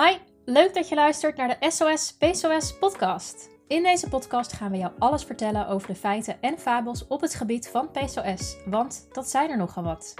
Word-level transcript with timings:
Hi, 0.00 0.16
leuk 0.44 0.74
dat 0.74 0.88
je 0.88 0.94
luistert 0.94 1.36
naar 1.36 1.58
de 1.60 1.70
SOS 1.70 2.16
PCOS 2.16 2.78
podcast. 2.78 3.50
In 3.68 3.82
deze 3.82 4.08
podcast 4.08 4.52
gaan 4.52 4.70
we 4.70 4.76
jou 4.76 4.92
alles 4.98 5.24
vertellen 5.24 5.68
over 5.68 5.88
de 5.88 5.94
feiten 5.94 6.36
en 6.40 6.58
fabels 6.58 7.06
op 7.06 7.20
het 7.20 7.34
gebied 7.34 7.68
van 7.68 7.90
PCOS, 7.90 8.56
want 8.66 9.08
dat 9.12 9.30
zijn 9.30 9.50
er 9.50 9.56
nogal 9.56 9.82
wat. 9.82 10.14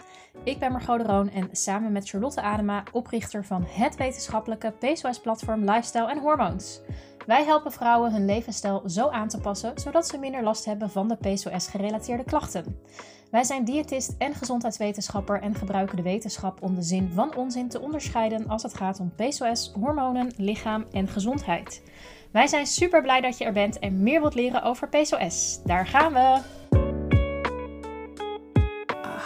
Ik 0.44 0.58
ben 0.58 0.72
Margot 0.72 0.98
de 0.98 1.06
Roon 1.06 1.30
en 1.30 1.48
samen 1.52 1.92
met 1.92 2.08
Charlotte 2.08 2.40
Adema, 2.40 2.82
oprichter 2.92 3.44
van 3.44 3.64
het 3.68 3.96
wetenschappelijke 3.96 4.70
PCOS-platform 4.70 5.64
Lifestyle 5.64 6.10
en 6.10 6.18
Hormoons. 6.18 6.80
Wij 7.30 7.44
helpen 7.44 7.72
vrouwen 7.72 8.12
hun 8.12 8.24
levensstijl 8.24 8.82
zo 8.86 9.08
aan 9.08 9.28
te 9.28 9.40
passen, 9.40 9.72
zodat 9.74 10.06
ze 10.06 10.18
minder 10.18 10.42
last 10.42 10.64
hebben 10.64 10.90
van 10.90 11.08
de 11.08 11.16
PCOS-gerelateerde 11.16 12.24
klachten. 12.24 12.80
Wij 13.30 13.44
zijn 13.44 13.64
diëtist 13.64 14.14
en 14.18 14.34
gezondheidswetenschapper 14.34 15.40
en 15.40 15.54
gebruiken 15.54 15.96
de 15.96 16.02
wetenschap 16.02 16.62
om 16.62 16.74
de 16.74 16.82
zin 16.82 17.10
van 17.14 17.36
onzin 17.36 17.68
te 17.68 17.80
onderscheiden 17.80 18.48
als 18.48 18.62
het 18.62 18.74
gaat 18.74 19.00
om 19.00 19.12
PCOS, 19.14 19.72
hormonen, 19.80 20.32
lichaam 20.36 20.84
en 20.92 21.08
gezondheid. 21.08 21.82
Wij 22.32 22.46
zijn 22.46 22.66
super 22.66 23.02
blij 23.02 23.20
dat 23.20 23.38
je 23.38 23.44
er 23.44 23.52
bent 23.52 23.78
en 23.78 24.02
meer 24.02 24.20
wilt 24.20 24.34
leren 24.34 24.62
over 24.62 24.88
PCOS. 24.88 25.60
Daar 25.64 25.86
gaan 25.86 26.12
we! 26.12 26.40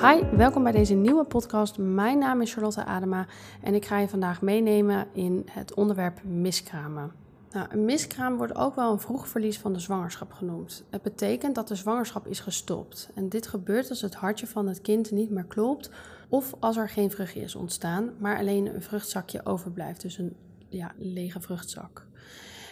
Hi, 0.01 0.37
welkom 0.37 0.63
bij 0.63 0.73
deze 0.73 0.95
nieuwe 0.95 1.25
podcast. 1.25 1.79
Mijn 1.79 2.19
naam 2.19 2.41
is 2.41 2.53
Charlotte 2.53 2.85
Adema 2.85 3.27
en 3.63 3.75
ik 3.75 3.85
ga 3.85 3.99
je 3.99 4.09
vandaag 4.09 4.43
meenemen 4.43 5.07
in 5.13 5.47
het 5.51 5.75
onderwerp 5.75 6.21
miskramen. 6.25 7.24
Nou, 7.55 7.67
een 7.71 7.85
miskraam 7.85 8.37
wordt 8.37 8.55
ook 8.55 8.75
wel 8.75 8.93
een 8.93 9.01
vroeg 9.01 9.29
verlies 9.29 9.59
van 9.59 9.73
de 9.73 9.79
zwangerschap 9.79 10.33
genoemd. 10.33 10.85
Het 10.91 11.03
betekent 11.03 11.55
dat 11.55 11.69
de 11.69 11.75
zwangerschap 11.75 12.27
is 12.27 12.41
gestopt. 12.41 13.11
En 13.15 13.29
dit 13.29 13.47
gebeurt 13.47 13.91
als 13.91 14.01
het 14.01 14.15
hartje 14.15 14.47
van 14.47 14.67
het 14.67 14.81
kind 14.81 15.11
niet 15.11 15.31
meer 15.31 15.45
klopt 15.45 15.91
of 16.29 16.55
als 16.61 16.77
er 16.77 16.89
geen 16.89 17.11
vruchtje 17.11 17.41
is 17.41 17.55
ontstaan, 17.55 18.13
maar 18.19 18.39
alleen 18.39 18.75
een 18.75 18.83
vruchtzakje 18.83 19.47
overblijft, 19.47 20.01
dus 20.01 20.19
een 20.19 20.37
ja, 20.69 20.93
lege 20.99 21.41
vruchtzak. 21.41 22.07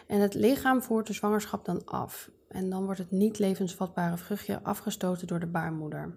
En 0.07 0.21
het 0.21 0.35
lichaam 0.35 0.83
voert 0.83 1.07
de 1.07 1.13
zwangerschap 1.13 1.65
dan 1.65 1.85
af. 1.85 2.31
En 2.49 2.71
dan 2.71 2.85
wordt 2.85 3.01
het 3.01 3.11
niet 3.11 3.39
levensvatbare 3.39 4.17
vruchtje 4.17 4.63
afgestoten 4.63 5.27
door 5.27 5.41
de 5.41 5.47
baarmoeder. 5.47 6.17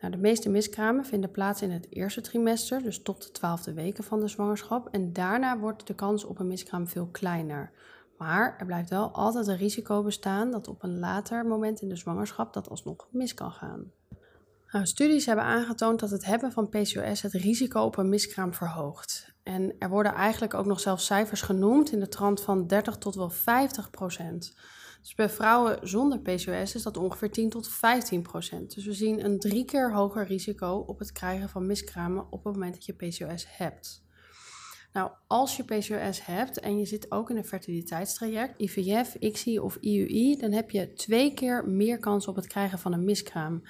Nou, 0.00 0.12
de 0.12 0.18
meeste 0.18 0.48
miskramen 0.48 1.04
vinden 1.04 1.30
plaats 1.30 1.62
in 1.62 1.70
het 1.70 1.86
eerste 1.90 2.20
trimester, 2.20 2.82
dus 2.82 3.02
tot 3.02 3.22
de 3.22 3.30
twaalfde 3.30 3.72
weken 3.72 4.04
van 4.04 4.20
de 4.20 4.28
zwangerschap. 4.28 4.88
En 4.90 5.12
daarna 5.12 5.58
wordt 5.58 5.86
de 5.86 5.94
kans 5.94 6.24
op 6.24 6.38
een 6.38 6.46
miskraam 6.46 6.88
veel 6.88 7.08
kleiner. 7.12 7.72
Maar 8.18 8.56
er 8.58 8.66
blijft 8.66 8.90
wel 8.90 9.10
altijd 9.10 9.46
een 9.46 9.56
risico 9.56 10.02
bestaan 10.02 10.50
dat 10.50 10.68
op 10.68 10.82
een 10.82 10.98
later 10.98 11.46
moment 11.46 11.80
in 11.80 11.88
de 11.88 11.96
zwangerschap 11.96 12.52
dat 12.52 12.68
alsnog 12.68 13.08
mis 13.10 13.34
kan 13.34 13.52
gaan. 13.52 13.92
Nou, 14.74 14.86
studies 14.86 15.26
hebben 15.26 15.44
aangetoond 15.44 16.00
dat 16.00 16.10
het 16.10 16.24
hebben 16.24 16.52
van 16.52 16.68
PCOS 16.68 17.22
het 17.22 17.32
risico 17.32 17.80
op 17.80 17.96
een 17.96 18.08
miskraam 18.08 18.54
verhoogt. 18.54 19.34
En 19.42 19.74
er 19.78 19.88
worden 19.88 20.12
eigenlijk 20.12 20.54
ook 20.54 20.66
nog 20.66 20.80
zelfs 20.80 21.06
cijfers 21.06 21.42
genoemd 21.42 21.92
in 21.92 22.00
de 22.00 22.08
trant 22.08 22.40
van 22.40 22.66
30 22.66 22.96
tot 22.96 23.14
wel 23.14 23.30
50 23.30 23.90
procent. 23.90 24.54
Dus 25.02 25.14
bij 25.14 25.28
vrouwen 25.28 25.88
zonder 25.88 26.18
PCOS 26.18 26.74
is 26.74 26.82
dat 26.82 26.96
ongeveer 26.96 27.30
10 27.30 27.50
tot 27.50 27.68
15 27.68 28.22
procent. 28.22 28.74
Dus 28.74 28.86
we 28.86 28.92
zien 28.92 29.24
een 29.24 29.38
drie 29.38 29.64
keer 29.64 29.92
hoger 29.92 30.26
risico 30.26 30.84
op 30.86 30.98
het 30.98 31.12
krijgen 31.12 31.48
van 31.48 31.66
miskramen 31.66 32.26
op 32.30 32.44
het 32.44 32.54
moment 32.54 32.74
dat 32.74 32.84
je 32.84 32.92
PCOS 32.92 33.46
hebt. 33.48 34.03
Nou, 34.94 35.10
als 35.26 35.56
je 35.56 35.64
PCOS 35.64 36.24
hebt 36.24 36.60
en 36.60 36.78
je 36.78 36.84
zit 36.84 37.10
ook 37.10 37.30
in 37.30 37.36
een 37.36 37.44
fertiliteitstraject, 37.44 38.60
IVF, 38.60 39.14
ICSI 39.14 39.58
of 39.58 39.76
IUI, 39.80 40.36
dan 40.36 40.52
heb 40.52 40.70
je 40.70 40.92
twee 40.92 41.34
keer 41.34 41.68
meer 41.68 41.98
kans 41.98 42.26
op 42.28 42.36
het 42.36 42.46
krijgen 42.46 42.78
van 42.78 42.92
een 42.92 43.04
miskraam. 43.04 43.62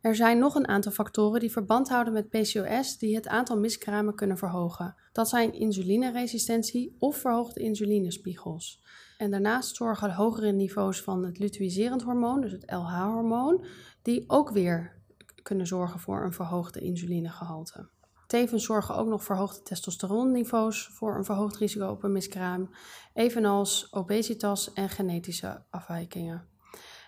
Er 0.00 0.14
zijn 0.14 0.38
nog 0.38 0.54
een 0.54 0.68
aantal 0.68 0.92
factoren 0.92 1.40
die 1.40 1.50
verband 1.50 1.88
houden 1.88 2.12
met 2.12 2.28
PCOS 2.28 2.98
die 2.98 3.14
het 3.14 3.28
aantal 3.28 3.58
miskramen 3.58 4.14
kunnen 4.14 4.38
verhogen. 4.38 4.94
Dat 5.12 5.28
zijn 5.28 5.52
insulineresistentie 5.52 6.96
of 6.98 7.16
verhoogde 7.16 7.60
insulinespiegels. 7.60 8.82
En 9.18 9.30
daarnaast 9.30 9.76
zorgen 9.76 10.14
hogere 10.14 10.52
niveaus 10.52 11.02
van 11.02 11.24
het 11.24 11.38
luteiniserend 11.38 12.02
hormoon, 12.02 12.40
dus 12.40 12.52
het 12.52 12.70
LH-hormoon, 12.70 13.64
die 14.02 14.24
ook 14.26 14.50
weer 14.50 15.02
kunnen 15.42 15.66
zorgen 15.66 16.00
voor 16.00 16.24
een 16.24 16.32
verhoogde 16.32 16.80
insulinegehalte. 16.80 17.88
Tevens 18.26 18.64
zorgen 18.64 18.96
ook 18.96 19.08
nog 19.08 19.24
verhoogde 19.24 19.62
testosteronniveaus 19.62 20.86
voor 20.92 21.16
een 21.16 21.24
verhoogd 21.24 21.56
risico 21.56 21.88
op 21.88 22.02
een 22.02 22.12
miskraam, 22.12 22.70
evenals 23.14 23.92
obesitas 23.92 24.72
en 24.72 24.88
genetische 24.88 25.62
afwijkingen. 25.70 26.54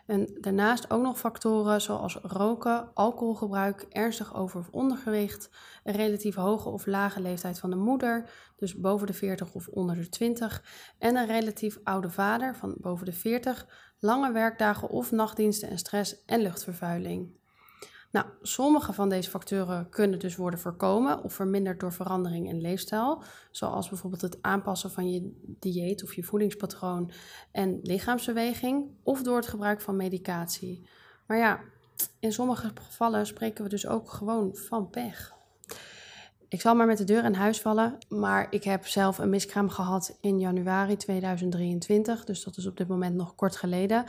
En 0.08 0.38
daarnaast 0.40 0.90
ook 0.90 1.02
nog 1.02 1.18
factoren 1.18 1.80
zoals 1.80 2.18
roken, 2.22 2.90
alcoholgebruik, 2.94 3.86
ernstig 3.88 4.34
over- 4.34 4.60
of 4.60 4.68
ondergewicht, 4.70 5.50
een 5.84 5.94
relatief 5.94 6.34
hoge 6.34 6.68
of 6.68 6.86
lage 6.86 7.20
leeftijd 7.20 7.58
van 7.58 7.70
de 7.70 7.76
moeder, 7.76 8.30
dus 8.56 8.74
boven 8.74 9.06
de 9.06 9.12
40 9.12 9.54
of 9.54 9.68
onder 9.68 9.96
de 9.96 10.08
20, 10.08 10.64
en 10.98 11.16
een 11.16 11.26
relatief 11.26 11.78
oude 11.82 12.10
vader 12.10 12.56
van 12.56 12.74
boven 12.78 13.06
de 13.06 13.12
40, 13.12 13.66
lange 13.98 14.32
werkdagen 14.32 14.88
of 14.88 15.10
nachtdiensten 15.10 15.68
en 15.68 15.78
stress 15.78 16.24
en 16.24 16.40
luchtvervuiling. 16.40 17.37
Nou, 18.10 18.26
sommige 18.42 18.92
van 18.92 19.08
deze 19.08 19.30
factoren 19.30 19.88
kunnen 19.88 20.18
dus 20.18 20.36
worden 20.36 20.60
voorkomen 20.60 21.22
of 21.22 21.32
verminderd 21.32 21.80
door 21.80 21.92
verandering 21.92 22.48
in 22.48 22.60
leefstijl, 22.60 23.22
zoals 23.50 23.88
bijvoorbeeld 23.88 24.22
het 24.22 24.38
aanpassen 24.40 24.90
van 24.90 25.10
je 25.10 25.40
dieet 25.44 26.02
of 26.02 26.14
je 26.14 26.22
voedingspatroon 26.22 27.10
en 27.52 27.78
lichaamsbeweging, 27.82 28.86
of 29.02 29.22
door 29.22 29.36
het 29.36 29.46
gebruik 29.46 29.80
van 29.80 29.96
medicatie. 29.96 30.88
Maar 31.26 31.38
ja, 31.38 31.60
in 32.20 32.32
sommige 32.32 32.70
gevallen 32.74 33.26
spreken 33.26 33.64
we 33.64 33.70
dus 33.70 33.86
ook 33.86 34.10
gewoon 34.10 34.56
van 34.56 34.90
pech. 34.90 35.36
Ik 36.48 36.60
zal 36.60 36.74
maar 36.74 36.86
met 36.86 36.98
de 36.98 37.04
deur 37.04 37.24
in 37.24 37.34
huis 37.34 37.60
vallen, 37.60 37.98
maar 38.08 38.46
ik 38.50 38.64
heb 38.64 38.86
zelf 38.86 39.18
een 39.18 39.28
miskraam 39.28 39.68
gehad 39.68 40.18
in 40.20 40.38
januari 40.38 40.96
2023, 40.96 42.24
dus 42.24 42.44
dat 42.44 42.56
is 42.56 42.66
op 42.66 42.76
dit 42.76 42.88
moment 42.88 43.14
nog 43.14 43.34
kort 43.34 43.56
geleden. 43.56 44.04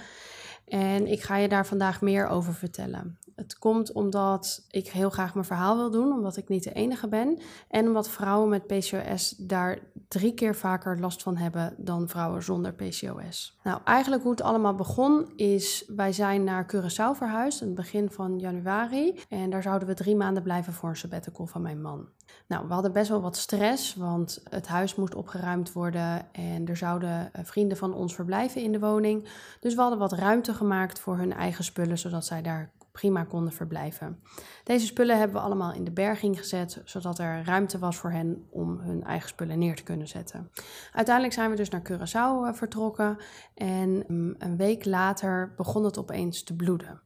En 0.69 1.07
ik 1.07 1.22
ga 1.22 1.35
je 1.35 1.50
daar 1.50 1.66
vandaag 1.66 2.02
meer 2.02 2.28
over 2.28 2.53
vertellen. 2.53 3.18
Het 3.35 3.57
komt 3.57 3.91
omdat 3.91 4.66
ik 4.69 4.88
heel 4.88 5.09
graag 5.09 5.34
mijn 5.34 5.46
verhaal 5.46 5.78
wil 5.78 5.91
doen, 5.91 6.12
omdat 6.12 6.38
ik 6.38 6.50
niet 6.50 6.63
de 6.63 6.74
enige 6.74 7.07
ben. 7.07 7.40
En 7.68 7.88
omdat 7.88 8.09
vrouwen 8.09 8.50
met 8.50 8.68
PCOS 8.68 9.35
daar 9.38 9.80
drie 10.07 10.34
keer 10.34 10.56
vaker 10.56 11.00
last 11.00 11.24
van 11.24 11.38
hebben 11.38 11.74
dan 11.78 12.07
vrouwen 12.09 12.44
zonder 12.44 12.74
PCOS. 12.74 13.57
Nou, 13.63 13.80
eigenlijk 13.84 14.24
hoe 14.24 14.31
het 14.31 14.41
allemaal 14.41 14.75
begon 14.75 15.31
is, 15.35 15.84
wij 15.96 16.13
zijn 16.13 16.44
naar 16.44 16.75
Curaçao 16.75 17.18
verhuisd, 17.18 17.62
in 17.62 17.68
het 17.68 17.75
begin 17.75 18.09
van 18.09 18.40
januari. 18.40 19.19
En 19.30 19.50
daar 19.50 19.62
zouden 19.62 19.88
we 19.88 19.94
drie 19.94 20.16
maanden 20.16 20.44
blijven 20.44 20.74
voor 20.74 20.90
een 20.90 20.96
sabbatical 20.96 21.46
van 21.46 21.62
mijn 21.62 21.81
man. 21.81 22.07
Nou, 22.47 22.67
we 22.67 22.73
hadden 22.73 22.91
best 22.91 23.09
wel 23.09 23.22
wat 23.22 23.38
stress, 23.38 23.95
want 23.95 24.41
het 24.50 24.67
huis 24.67 24.95
moest 24.95 25.16
opgeruimd 25.16 25.72
worden 25.72 26.34
en 26.34 26.67
er 26.67 26.78
zouden 26.78 27.34
eh, 27.34 27.44
vrienden 27.45 27.78
van 27.78 27.94
ons 27.94 28.16
verblijven 28.16 28.62
in 28.62 28.72
de 28.72 28.79
woning. 28.79 29.28
Dus 29.59 29.75
we 29.75 29.81
hadden 29.81 30.00
wat 30.00 30.12
ruimte 30.12 30.53
gemaakt 30.53 31.00
voor 31.00 31.18
hun 31.18 31.34
eigen 31.34 31.63
spullen, 31.63 31.97
zodat 31.97 32.25
zij 32.25 32.41
daar 32.41 32.72
prima 32.91 33.23
konden 33.23 33.53
verblijven. 33.53 34.19
Deze 34.63 34.85
spullen 34.85 35.18
hebben 35.18 35.38
we 35.38 35.44
allemaal 35.44 35.73
in 35.73 35.84
de 35.84 35.91
berging 35.91 36.38
gezet, 36.38 36.81
zodat 36.85 37.19
er 37.19 37.44
ruimte 37.45 37.79
was 37.79 37.97
voor 37.97 38.12
hen 38.12 38.47
om 38.50 38.79
hun 38.79 39.03
eigen 39.03 39.29
spullen 39.29 39.59
neer 39.59 39.75
te 39.75 39.84
kunnen 39.84 40.07
zetten. 40.07 40.51
Uiteindelijk 40.94 41.35
zijn 41.35 41.50
we 41.50 41.56
dus 41.56 41.69
naar 41.69 41.89
Curaçao 41.91 42.47
eh, 42.47 42.53
vertrokken 42.53 43.18
en 43.56 44.03
mm, 44.07 44.35
een 44.38 44.57
week 44.57 44.85
later 44.85 45.53
begon 45.56 45.84
het 45.84 45.97
opeens 45.97 46.44
te 46.44 46.56
bloeden. 46.56 47.01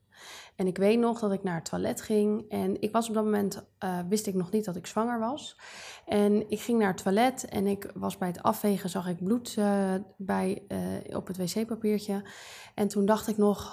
En 0.56 0.68
ik 0.68 0.78
weet 0.78 1.00
nog 1.00 1.20
dat 1.20 1.32
ik 1.32 1.44
naar 1.44 1.56
het 1.56 1.66
toilet 1.66 2.02
ging. 2.02 2.50
En 2.50 2.82
ik 2.82 2.92
was 2.92 3.08
op 3.08 3.14
dat 3.14 3.24
moment, 3.24 3.66
uh, 3.84 4.00
wist 4.10 4.28
ik 4.28 4.34
nog 4.34 4.52
niet 4.52 4.66
dat 4.66 4.76
ik 4.76 4.88
zwanger 4.88 5.20
was. 5.20 5.60
En 6.06 6.50
ik 6.50 6.60
ging 6.62 6.80
naar 6.80 6.94
het 6.94 7.04
toilet 7.04 7.46
en 7.46 7.68
ik 7.68 7.92
was 7.94 8.18
bij 8.18 8.28
het 8.28 8.42
afvegen, 8.42 8.90
zag 8.90 9.08
ik 9.08 9.24
bloed 9.24 9.56
uh, 9.60 9.94
bij, 10.18 10.64
uh, 10.68 11.16
op 11.16 11.28
het 11.28 11.38
wc-papiertje. 11.38 12.30
En 12.76 12.88
toen 12.88 13.06
dacht 13.06 13.28
ik 13.28 13.38
nog, 13.38 13.66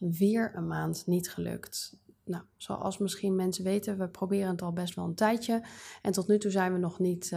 oh, 0.00 0.10
weer 0.18 0.52
een 0.54 0.66
maand 0.66 1.02
niet 1.06 1.30
gelukt. 1.30 1.98
Nou, 2.24 2.42
zoals 2.56 2.98
misschien 2.98 3.36
mensen 3.36 3.64
weten, 3.64 3.98
we 3.98 4.08
proberen 4.08 4.50
het 4.50 4.62
al 4.62 4.72
best 4.72 4.94
wel 4.94 5.04
een 5.04 5.14
tijdje. 5.14 5.64
En 6.02 6.12
tot 6.12 6.28
nu 6.28 6.38
toe 6.38 6.50
zijn 6.50 6.72
we 6.72 6.78
nog 6.78 6.98
niet 6.98 7.32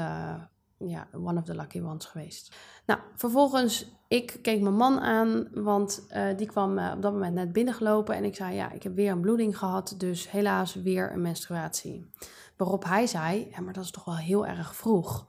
ja, 0.79 1.07
one 1.13 1.39
of 1.39 1.45
the 1.45 1.55
lucky 1.55 1.81
ones 1.81 2.05
geweest. 2.05 2.55
Nou, 2.85 2.99
vervolgens, 3.15 3.91
ik 4.07 4.39
keek 4.41 4.61
mijn 4.61 4.75
man 4.75 4.99
aan, 4.99 5.47
want 5.53 6.07
uh, 6.13 6.37
die 6.37 6.47
kwam 6.47 6.77
uh, 6.77 6.91
op 6.95 7.01
dat 7.01 7.13
moment 7.13 7.33
net 7.33 7.53
binnengelopen. 7.53 8.15
En 8.15 8.23
ik 8.23 8.35
zei, 8.35 8.55
ja, 8.55 8.71
ik 8.71 8.83
heb 8.83 8.95
weer 8.95 9.11
een 9.11 9.21
bloeding 9.21 9.57
gehad, 9.57 9.95
dus 9.97 10.31
helaas 10.31 10.75
weer 10.75 11.11
een 11.11 11.21
menstruatie. 11.21 12.09
Waarop 12.57 12.83
hij 12.83 13.07
zei, 13.07 13.47
ja, 13.51 13.61
maar 13.61 13.73
dat 13.73 13.83
is 13.83 13.91
toch 13.91 14.05
wel 14.05 14.17
heel 14.17 14.47
erg 14.47 14.75
vroeg. 14.75 15.27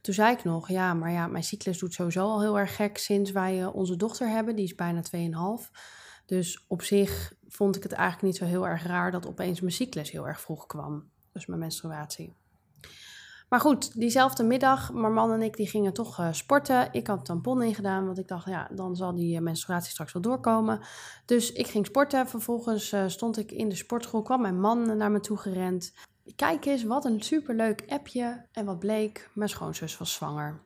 Toen 0.00 0.14
zei 0.14 0.32
ik 0.32 0.44
nog, 0.44 0.68
ja, 0.68 0.94
maar 0.94 1.10
ja, 1.10 1.26
mijn 1.26 1.44
cyclus 1.44 1.78
doet 1.78 1.94
sowieso 1.94 2.24
al 2.24 2.40
heel 2.40 2.58
erg 2.58 2.76
gek 2.76 2.98
sinds 2.98 3.30
wij 3.30 3.60
uh, 3.60 3.74
onze 3.74 3.96
dochter 3.96 4.28
hebben. 4.28 4.56
Die 4.56 4.64
is 4.64 4.74
bijna 4.74 5.02
2,5. 5.62 5.70
Dus 6.26 6.64
op 6.68 6.82
zich 6.82 7.32
vond 7.48 7.76
ik 7.76 7.82
het 7.82 7.92
eigenlijk 7.92 8.22
niet 8.22 8.36
zo 8.36 8.44
heel 8.44 8.66
erg 8.66 8.82
raar 8.82 9.10
dat 9.10 9.26
opeens 9.26 9.60
mijn 9.60 9.72
cyclus 9.72 10.10
heel 10.10 10.28
erg 10.28 10.40
vroeg 10.40 10.66
kwam. 10.66 11.10
Dus 11.32 11.46
mijn 11.46 11.60
menstruatie. 11.60 12.34
Maar 13.50 13.60
goed, 13.60 14.00
diezelfde 14.00 14.44
middag, 14.44 14.92
mijn 14.92 15.12
man 15.12 15.32
en 15.32 15.42
ik 15.42 15.56
die 15.56 15.68
gingen 15.68 15.92
toch 15.92 16.18
uh, 16.18 16.28
sporten. 16.32 16.88
Ik 16.92 17.06
had 17.06 17.24
tampon 17.24 17.62
ingedaan, 17.62 18.06
want 18.06 18.18
ik 18.18 18.28
dacht, 18.28 18.46
ja, 18.46 18.68
dan 18.72 18.96
zal 18.96 19.14
die 19.14 19.34
uh, 19.34 19.40
menstruatie 19.40 19.90
straks 19.90 20.12
wel 20.12 20.22
doorkomen. 20.22 20.80
Dus 21.24 21.52
ik 21.52 21.66
ging 21.66 21.86
sporten. 21.86 22.28
Vervolgens 22.28 22.92
uh, 22.92 23.04
stond 23.06 23.38
ik 23.38 23.52
in 23.52 23.68
de 23.68 23.74
sportschool, 23.74 24.22
kwam 24.22 24.40
mijn 24.40 24.60
man 24.60 24.96
naar 24.96 25.10
me 25.10 25.20
toe 25.20 25.36
gerend. 25.36 25.94
Kijk 26.36 26.64
eens, 26.64 26.84
wat 26.84 27.04
een 27.04 27.22
superleuk 27.22 27.84
appje. 27.88 28.46
En 28.52 28.64
wat 28.64 28.78
bleek, 28.78 29.30
mijn 29.32 29.48
schoonzus 29.48 29.98
was 29.98 30.12
zwanger. 30.12 30.60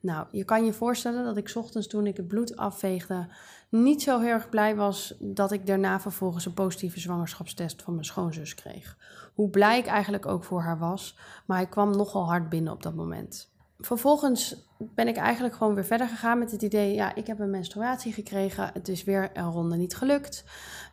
Nou, 0.00 0.26
je 0.30 0.44
kan 0.44 0.64
je 0.64 0.72
voorstellen 0.72 1.24
dat 1.24 1.36
ik 1.36 1.52
ochtends 1.54 1.86
toen 1.86 2.06
ik 2.06 2.16
het 2.16 2.28
bloed 2.28 2.56
afveegde 2.56 3.28
niet 3.68 4.02
zo 4.02 4.20
heel 4.20 4.28
erg 4.28 4.48
blij 4.48 4.76
was 4.76 5.14
dat 5.18 5.52
ik 5.52 5.66
daarna 5.66 6.00
vervolgens 6.00 6.46
een 6.46 6.54
positieve 6.54 7.00
zwangerschapstest 7.00 7.82
van 7.82 7.92
mijn 7.92 8.04
schoonzus 8.04 8.54
kreeg. 8.54 8.96
Hoe 9.34 9.50
blij 9.50 9.78
ik 9.78 9.86
eigenlijk 9.86 10.26
ook 10.26 10.44
voor 10.44 10.62
haar 10.62 10.78
was, 10.78 11.18
maar 11.46 11.56
hij 11.56 11.66
kwam 11.66 11.96
nogal 11.96 12.24
hard 12.24 12.48
binnen 12.48 12.72
op 12.72 12.82
dat 12.82 12.94
moment. 12.94 13.52
Vervolgens 13.78 14.68
ben 14.78 15.08
ik 15.08 15.16
eigenlijk 15.16 15.54
gewoon 15.54 15.74
weer 15.74 15.84
verder 15.84 16.08
gegaan 16.08 16.38
met 16.38 16.50
het 16.50 16.62
idee, 16.62 16.94
ja, 16.94 17.14
ik 17.14 17.26
heb 17.26 17.38
een 17.38 17.50
menstruatie 17.50 18.12
gekregen, 18.12 18.70
het 18.72 18.88
is 18.88 19.04
weer 19.04 19.30
een 19.32 19.50
ronde 19.50 19.76
niet 19.76 19.96
gelukt, 19.96 20.44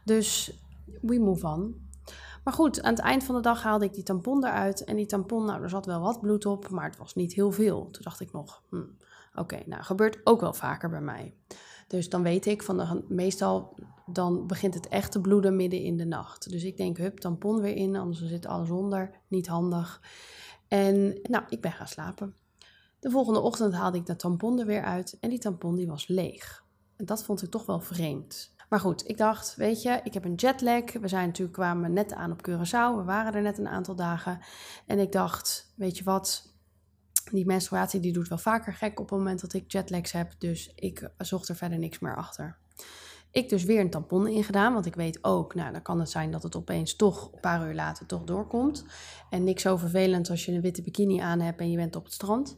dus 0.03 0.59
we 1.01 1.19
move 1.19 1.47
on. 1.47 1.86
Maar 2.47 2.55
goed, 2.55 2.81
aan 2.81 2.93
het 2.93 3.03
eind 3.03 3.23
van 3.23 3.35
de 3.35 3.41
dag 3.41 3.63
haalde 3.63 3.85
ik 3.85 3.93
die 3.93 4.03
tampon 4.03 4.45
eruit. 4.45 4.83
En 4.83 4.95
die 4.95 5.05
tampon, 5.05 5.45
nou, 5.45 5.63
er 5.63 5.69
zat 5.69 5.85
wel 5.85 6.01
wat 6.01 6.21
bloed 6.21 6.45
op, 6.45 6.69
maar 6.69 6.85
het 6.85 6.97
was 6.97 7.15
niet 7.15 7.33
heel 7.33 7.51
veel. 7.51 7.89
Toen 7.91 8.03
dacht 8.03 8.19
ik 8.19 8.31
nog, 8.31 8.63
hm, 8.69 8.83
oké, 9.35 9.61
nou, 9.65 9.83
gebeurt 9.83 10.19
ook 10.23 10.41
wel 10.41 10.53
vaker 10.53 10.89
bij 10.89 11.01
mij. 11.01 11.33
Dus 11.87 12.09
dan 12.09 12.23
weet 12.23 12.45
ik 12.45 12.63
van, 12.63 12.77
de, 12.77 13.03
meestal 13.07 13.75
dan 14.05 14.47
begint 14.47 14.73
het 14.73 14.87
echt 14.87 15.11
te 15.11 15.21
bloeden 15.21 15.55
midden 15.55 15.81
in 15.81 15.97
de 15.97 16.05
nacht. 16.05 16.49
Dus 16.49 16.63
ik 16.63 16.77
denk, 16.77 16.97
hup, 16.97 17.19
tampon 17.19 17.61
weer 17.61 17.75
in, 17.75 17.95
anders 17.95 18.25
zit 18.25 18.45
alles 18.45 18.69
onder. 18.69 19.11
Niet 19.27 19.47
handig. 19.47 20.01
En 20.67 21.19
nou, 21.23 21.43
ik 21.49 21.61
ben 21.61 21.71
gaan 21.71 21.87
slapen. 21.87 22.35
De 22.99 23.09
volgende 23.09 23.39
ochtend 23.39 23.73
haalde 23.73 23.97
ik 23.97 24.05
de 24.05 24.15
tampon 24.15 24.59
er 24.59 24.65
weer 24.65 24.83
uit 24.83 25.17
en 25.19 25.29
die 25.29 25.39
tampon 25.39 25.75
die 25.75 25.87
was 25.87 26.07
leeg. 26.07 26.65
En 26.95 27.05
dat 27.05 27.23
vond 27.23 27.41
ik 27.41 27.49
toch 27.49 27.65
wel 27.65 27.79
vreemd. 27.79 28.55
Maar 28.67 28.79
goed, 28.79 29.09
ik 29.09 29.17
dacht, 29.17 29.55
weet 29.55 29.81
je, 29.81 29.99
ik 30.03 30.13
heb 30.13 30.25
een 30.25 30.35
jetlag. 30.35 30.93
We 30.93 31.07
zijn 31.07 31.25
natuurlijk 31.25 31.57
kwamen 31.57 31.93
net 31.93 32.13
aan 32.13 32.31
op 32.31 32.47
Curaçao. 32.49 32.97
We 32.97 33.03
waren 33.05 33.33
er 33.33 33.41
net 33.41 33.57
een 33.57 33.67
aantal 33.67 33.95
dagen. 33.95 34.39
En 34.85 34.99
ik 34.99 35.11
dacht, 35.11 35.73
weet 35.75 35.97
je 35.97 36.03
wat, 36.03 36.55
die 37.31 37.45
menstruatie 37.45 37.99
die 37.99 38.13
doet 38.13 38.27
wel 38.27 38.37
vaker 38.37 38.73
gek 38.73 38.99
op 38.99 39.09
het 39.09 39.17
moment 39.17 39.41
dat 39.41 39.53
ik 39.53 39.71
jetlags 39.71 40.11
heb. 40.11 40.33
Dus 40.37 40.71
ik 40.75 41.09
zocht 41.17 41.49
er 41.49 41.55
verder 41.55 41.77
niks 41.77 41.99
meer 41.99 42.15
achter. 42.15 42.57
Ik 43.31 43.49
dus 43.49 43.63
weer 43.63 43.79
een 43.79 43.89
tampon 43.89 44.27
ingedaan, 44.27 44.73
want 44.73 44.85
ik 44.85 44.95
weet 44.95 45.23
ook, 45.23 45.55
nou 45.55 45.71
dan 45.71 45.81
kan 45.81 45.99
het 45.99 46.09
zijn 46.09 46.31
dat 46.31 46.43
het 46.43 46.55
opeens 46.55 46.95
toch 46.95 47.33
een 47.33 47.39
paar 47.39 47.67
uur 47.67 47.73
later 47.73 48.05
toch 48.05 48.23
doorkomt. 48.23 48.85
En 49.29 49.43
niks 49.43 49.61
zo 49.61 49.77
vervelend 49.77 50.29
als 50.29 50.45
je 50.45 50.51
een 50.51 50.61
witte 50.61 50.81
bikini 50.81 51.19
aan 51.19 51.39
hebt 51.39 51.59
en 51.59 51.71
je 51.71 51.77
bent 51.77 51.95
op 51.95 52.03
het 52.03 52.13
strand. 52.13 52.57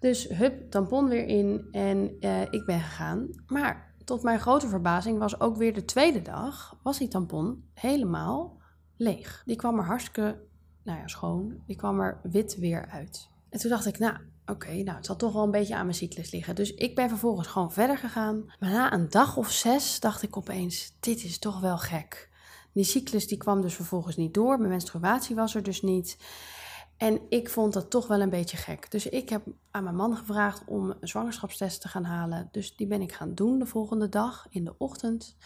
Dus 0.00 0.28
hup, 0.28 0.70
tampon 0.70 1.08
weer 1.08 1.26
in 1.26 1.68
en 1.70 2.16
uh, 2.20 2.40
ik 2.42 2.64
ben 2.66 2.80
gegaan. 2.80 3.28
Maar 3.46 3.85
tot 4.06 4.22
mijn 4.22 4.40
grote 4.40 4.68
verbazing 4.68 5.18
was 5.18 5.40
ook 5.40 5.56
weer 5.56 5.74
de 5.74 5.84
tweede 5.84 6.22
dag, 6.22 6.78
was 6.82 6.98
die 6.98 7.08
tampon 7.08 7.64
helemaal 7.74 8.58
leeg. 8.96 9.42
Die 9.46 9.56
kwam 9.56 9.78
er 9.78 9.84
hartstikke, 9.84 10.38
nou 10.82 10.98
ja, 10.98 11.08
schoon. 11.08 11.62
Die 11.66 11.76
kwam 11.76 12.00
er 12.00 12.20
wit 12.22 12.56
weer 12.56 12.88
uit. 12.90 13.28
En 13.48 13.58
toen 13.58 13.70
dacht 13.70 13.86
ik, 13.86 13.98
nou, 13.98 14.16
oké, 14.46 14.72
nou, 14.72 14.96
het 14.96 15.06
zal 15.06 15.16
toch 15.16 15.32
wel 15.32 15.42
een 15.42 15.50
beetje 15.50 15.76
aan 15.76 15.84
mijn 15.84 15.96
cyclus 15.96 16.30
liggen. 16.30 16.54
Dus 16.54 16.74
ik 16.74 16.94
ben 16.94 17.08
vervolgens 17.08 17.48
gewoon 17.48 17.72
verder 17.72 17.98
gegaan. 17.98 18.44
Maar 18.60 18.70
na 18.70 18.92
een 18.92 19.10
dag 19.10 19.36
of 19.36 19.50
zes 19.50 20.00
dacht 20.00 20.22
ik 20.22 20.36
opeens, 20.36 20.96
dit 21.00 21.24
is 21.24 21.38
toch 21.38 21.60
wel 21.60 21.78
gek. 21.78 22.30
Die 22.72 22.84
cyclus 22.84 23.28
die 23.28 23.38
kwam 23.38 23.60
dus 23.60 23.74
vervolgens 23.74 24.16
niet 24.16 24.34
door. 24.34 24.58
Mijn 24.58 24.70
menstruatie 24.70 25.36
was 25.36 25.54
er 25.54 25.62
dus 25.62 25.82
niet. 25.82 26.16
En 26.96 27.20
ik 27.28 27.50
vond 27.50 27.72
dat 27.72 27.90
toch 27.90 28.06
wel 28.06 28.20
een 28.20 28.30
beetje 28.30 28.56
gek. 28.56 28.90
Dus 28.90 29.08
ik 29.08 29.28
heb 29.28 29.42
aan 29.70 29.82
mijn 29.82 29.96
man 29.96 30.16
gevraagd 30.16 30.62
om 30.66 30.90
een 30.90 31.08
zwangerschapstest 31.08 31.80
te 31.80 31.88
gaan 31.88 32.04
halen. 32.04 32.48
Dus 32.50 32.76
die 32.76 32.86
ben 32.86 33.02
ik 33.02 33.12
gaan 33.12 33.34
doen 33.34 33.58
de 33.58 33.66
volgende 33.66 34.08
dag 34.08 34.46
in 34.50 34.64
de 34.64 34.74
ochtend. 34.78 35.36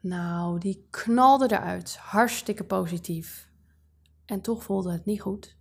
Nou, 0.00 0.58
die 0.58 0.86
knalde 0.90 1.52
eruit. 1.52 1.96
Hartstikke 1.96 2.64
positief. 2.64 3.48
En 4.26 4.40
toch 4.40 4.62
voelde 4.62 4.92
het 4.92 5.04
niet 5.04 5.20
goed. 5.20 5.56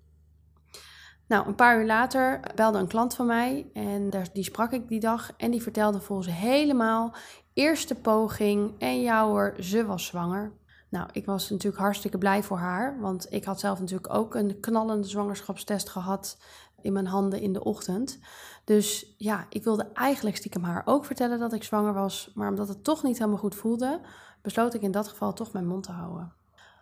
Nou, 1.27 1.47
een 1.47 1.55
paar 1.55 1.79
uur 1.79 1.85
later 1.85 2.39
belde 2.55 2.77
een 2.77 2.87
klant 2.87 3.15
van 3.15 3.25
mij 3.25 3.69
en 3.73 4.09
die 4.33 4.43
sprak 4.43 4.71
ik 4.71 4.87
die 4.87 4.99
dag 4.99 5.31
en 5.37 5.51
die 5.51 5.61
vertelde 5.61 5.99
volgens 5.99 6.35
helemaal 6.35 7.15
eerste 7.53 7.95
poging 7.95 8.79
en 8.79 9.01
jouw 9.01 9.53
ze 9.59 9.85
was 9.85 10.05
zwanger. 10.05 10.51
Nou, 10.93 11.07
ik 11.11 11.25
was 11.25 11.49
natuurlijk 11.49 11.81
hartstikke 11.81 12.17
blij 12.17 12.43
voor 12.43 12.57
haar, 12.57 12.99
want 12.99 13.27
ik 13.29 13.43
had 13.43 13.59
zelf 13.59 13.79
natuurlijk 13.79 14.13
ook 14.13 14.35
een 14.35 14.59
knallende 14.59 15.07
zwangerschapstest 15.07 15.89
gehad 15.89 16.37
in 16.81 16.93
mijn 16.93 17.07
handen 17.07 17.41
in 17.41 17.53
de 17.53 17.63
ochtend. 17.63 18.19
Dus 18.63 19.15
ja, 19.17 19.45
ik 19.49 19.63
wilde 19.63 19.89
eigenlijk 19.93 20.35
stiekem 20.35 20.63
haar 20.63 20.81
ook 20.85 21.05
vertellen 21.05 21.39
dat 21.39 21.53
ik 21.53 21.63
zwanger 21.63 21.93
was, 21.93 22.31
maar 22.35 22.49
omdat 22.49 22.67
het 22.67 22.83
toch 22.83 23.03
niet 23.03 23.17
helemaal 23.17 23.39
goed 23.39 23.55
voelde, 23.55 24.01
besloot 24.41 24.73
ik 24.73 24.81
in 24.81 24.91
dat 24.91 25.07
geval 25.07 25.33
toch 25.33 25.51
mijn 25.51 25.67
mond 25.67 25.83
te 25.83 25.91
houden. 25.91 26.33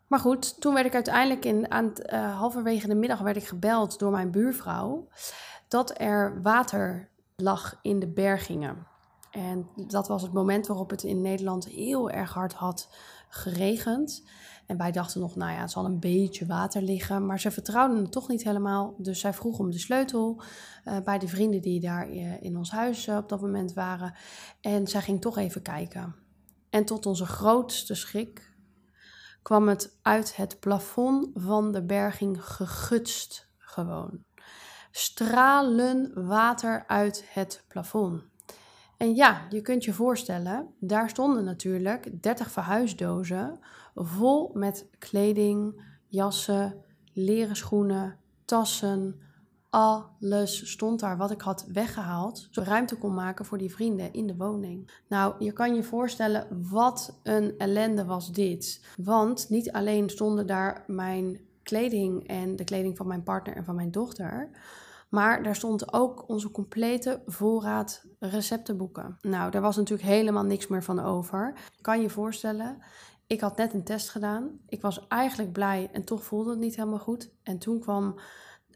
Maar 0.07 0.19
goed, 0.19 0.61
toen 0.61 0.73
werd 0.73 0.85
ik 0.85 0.93
uiteindelijk 0.93 1.45
in, 1.45 1.71
aan 1.71 1.91
uh, 2.13 2.37
halverwege 2.37 2.87
de 2.87 2.95
middag 2.95 3.19
werd 3.19 3.37
ik 3.37 3.47
gebeld 3.47 3.99
door 3.99 4.11
mijn 4.11 4.31
buurvrouw 4.31 5.07
dat 5.67 5.93
er 5.99 6.41
water 6.41 7.09
lag 7.35 7.79
in 7.81 7.99
de 7.99 8.07
bergingen. 8.07 8.87
En 9.31 9.67
dat 9.87 10.07
was 10.07 10.21
het 10.21 10.33
moment 10.33 10.67
waarop 10.67 10.89
het 10.89 11.03
in 11.03 11.21
Nederland 11.21 11.65
heel 11.65 12.09
erg 12.09 12.33
hard 12.33 12.53
had 12.53 12.89
geregend. 13.29 14.23
En 14.65 14.77
wij 14.77 14.91
dachten 14.91 15.21
nog, 15.21 15.35
nou 15.35 15.51
ja, 15.51 15.61
het 15.61 15.71
zal 15.71 15.85
een 15.85 15.99
beetje 15.99 16.45
water 16.45 16.81
liggen. 16.81 17.25
Maar 17.25 17.39
ze 17.39 17.51
vertrouwden 17.51 17.97
het 17.97 18.11
toch 18.11 18.27
niet 18.27 18.43
helemaal. 18.43 18.95
Dus 18.97 19.19
zij 19.19 19.33
vroeg 19.33 19.59
om 19.59 19.71
de 19.71 19.79
sleutel 19.79 20.41
uh, 20.85 20.99
bij 20.99 21.19
de 21.19 21.27
vrienden 21.27 21.61
die 21.61 21.79
daar 21.79 22.09
uh, 22.09 22.41
in 22.43 22.57
ons 22.57 22.71
huis 22.71 23.07
uh, 23.07 23.17
op 23.17 23.29
dat 23.29 23.41
moment 23.41 23.73
waren. 23.73 24.15
En 24.61 24.87
zij 24.87 25.01
ging 25.01 25.21
toch 25.21 25.37
even 25.37 25.61
kijken. 25.61 26.15
En 26.69 26.85
tot 26.85 27.05
onze 27.05 27.25
grootste 27.25 27.95
schrik 27.95 28.55
kwam 29.41 29.67
het 29.67 29.97
uit 30.01 30.35
het 30.35 30.59
plafond 30.59 31.27
van 31.33 31.71
de 31.71 31.83
berging 31.83 32.45
gegutst 32.45 33.49
gewoon. 33.57 34.23
Stralen 34.91 36.27
water 36.27 36.83
uit 36.87 37.25
het 37.33 37.63
plafond. 37.67 38.30
En 39.01 39.15
ja, 39.15 39.45
je 39.49 39.61
kunt 39.61 39.83
je 39.83 39.93
voorstellen, 39.93 40.67
daar 40.79 41.09
stonden 41.09 41.43
natuurlijk 41.43 42.21
30 42.21 42.51
verhuisdozen 42.51 43.59
vol 43.95 44.51
met 44.53 44.87
kleding, 44.97 45.83
jassen, 46.07 46.83
leren 47.13 47.55
schoenen, 47.55 48.17
tassen, 48.45 49.19
alles 49.69 50.71
stond 50.71 50.99
daar 50.99 51.17
wat 51.17 51.31
ik 51.31 51.41
had 51.41 51.65
weggehaald, 51.73 52.47
zodat 52.51 52.69
ruimte 52.69 52.97
kon 52.97 53.13
maken 53.13 53.45
voor 53.45 53.57
die 53.57 53.71
vrienden 53.73 54.13
in 54.13 54.27
de 54.27 54.35
woning. 54.35 54.91
Nou, 55.07 55.35
je 55.39 55.51
kan 55.51 55.75
je 55.75 55.83
voorstellen 55.83 56.67
wat 56.69 57.19
een 57.23 57.53
ellende 57.57 58.05
was 58.05 58.31
dit. 58.31 58.85
Want 58.97 59.49
niet 59.49 59.71
alleen 59.71 60.09
stonden 60.09 60.47
daar 60.47 60.83
mijn 60.87 61.39
kleding 61.63 62.27
en 62.27 62.55
de 62.55 62.63
kleding 62.63 62.97
van 62.97 63.07
mijn 63.07 63.23
partner 63.23 63.55
en 63.55 63.65
van 63.65 63.75
mijn 63.75 63.91
dochter, 63.91 64.49
maar 65.11 65.43
daar 65.43 65.55
stond 65.55 65.93
ook 65.93 66.29
onze 66.29 66.51
complete 66.51 67.21
voorraad 67.25 68.05
receptenboeken. 68.19 69.17
Nou, 69.21 69.51
daar 69.51 69.61
was 69.61 69.75
natuurlijk 69.75 70.09
helemaal 70.09 70.43
niks 70.43 70.67
meer 70.67 70.83
van 70.83 70.99
over. 70.99 71.53
Kan 71.81 72.01
je 72.01 72.09
voorstellen, 72.09 72.77
ik 73.27 73.41
had 73.41 73.57
net 73.57 73.73
een 73.73 73.83
test 73.83 74.09
gedaan. 74.09 74.59
Ik 74.67 74.81
was 74.81 75.07
eigenlijk 75.07 75.51
blij 75.51 75.89
en 75.91 76.03
toch 76.03 76.23
voelde 76.23 76.49
het 76.49 76.59
niet 76.59 76.75
helemaal 76.75 76.99
goed. 76.99 77.31
En 77.43 77.57
toen 77.57 77.79
kwam 77.79 78.19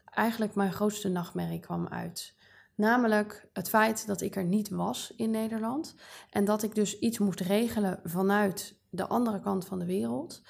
eigenlijk 0.05 0.55
mijn 0.55 0.73
grootste 0.73 1.09
nachtmerrie 1.09 1.59
kwam 1.59 1.87
uit. 1.87 2.35
Namelijk 2.75 3.49
het 3.53 3.69
feit 3.69 4.07
dat 4.07 4.21
ik 4.21 4.35
er 4.35 4.43
niet 4.43 4.69
was 4.69 5.13
in 5.15 5.31
Nederland 5.31 5.95
en 6.29 6.45
dat 6.45 6.63
ik 6.63 6.75
dus 6.75 6.99
iets 6.99 7.17
moest 7.17 7.39
regelen 7.39 7.99
vanuit 8.03 8.79
de 8.89 9.07
andere 9.07 9.39
kant 9.39 9.65
van 9.65 9.79
de 9.79 9.85
wereld. 9.85 10.41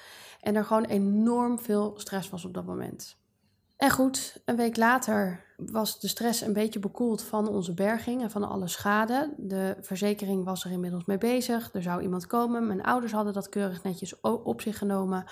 En 0.41 0.55
er 0.55 0.65
gewoon 0.65 0.85
enorm 0.85 1.59
veel 1.59 1.93
stress 1.95 2.29
was 2.29 2.45
op 2.45 2.53
dat 2.53 2.65
moment. 2.65 3.23
En 3.77 3.91
goed, 3.91 4.41
een 4.45 4.55
week 4.55 4.77
later 4.77 5.43
was 5.57 5.99
de 5.99 6.07
stress 6.07 6.41
een 6.41 6.53
beetje 6.53 6.79
bekoeld 6.79 7.23
van 7.23 7.47
onze 7.47 7.73
berging 7.73 8.21
en 8.21 8.31
van 8.31 8.49
alle 8.49 8.67
schade. 8.67 9.33
De 9.37 9.77
verzekering 9.81 10.43
was 10.45 10.65
er 10.65 10.71
inmiddels 10.71 11.05
mee 11.05 11.17
bezig. 11.17 11.69
Er 11.73 11.81
zou 11.81 12.01
iemand 12.01 12.27
komen. 12.27 12.67
Mijn 12.67 12.83
ouders 12.83 13.11
hadden 13.11 13.33
dat 13.33 13.49
keurig 13.49 13.83
netjes 13.83 14.19
op 14.21 14.61
zich 14.61 14.77
genomen. 14.77 15.25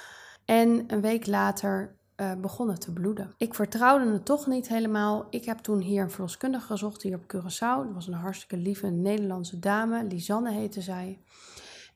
En 0.45 0.83
een 0.87 1.01
week 1.01 1.27
later 1.27 1.95
uh, 2.17 2.33
begonnen 2.35 2.79
te 2.79 2.93
bloeden. 2.93 3.33
Ik 3.37 3.53
vertrouwde 3.53 4.11
het 4.11 4.25
toch 4.25 4.47
niet 4.47 4.67
helemaal. 4.67 5.27
Ik 5.29 5.45
heb 5.45 5.57
toen 5.57 5.79
hier 5.79 6.03
een 6.03 6.11
verloskundige 6.11 6.65
gezocht, 6.65 7.01
hier 7.01 7.15
op 7.15 7.35
Curaçao. 7.35 7.85
Dat 7.85 7.93
was 7.93 8.07
een 8.07 8.13
hartstikke 8.13 8.57
lieve 8.57 8.87
Nederlandse 8.87 9.59
dame, 9.59 10.03
Lisanne 10.03 10.51
heette 10.51 10.81
zij. 10.81 11.19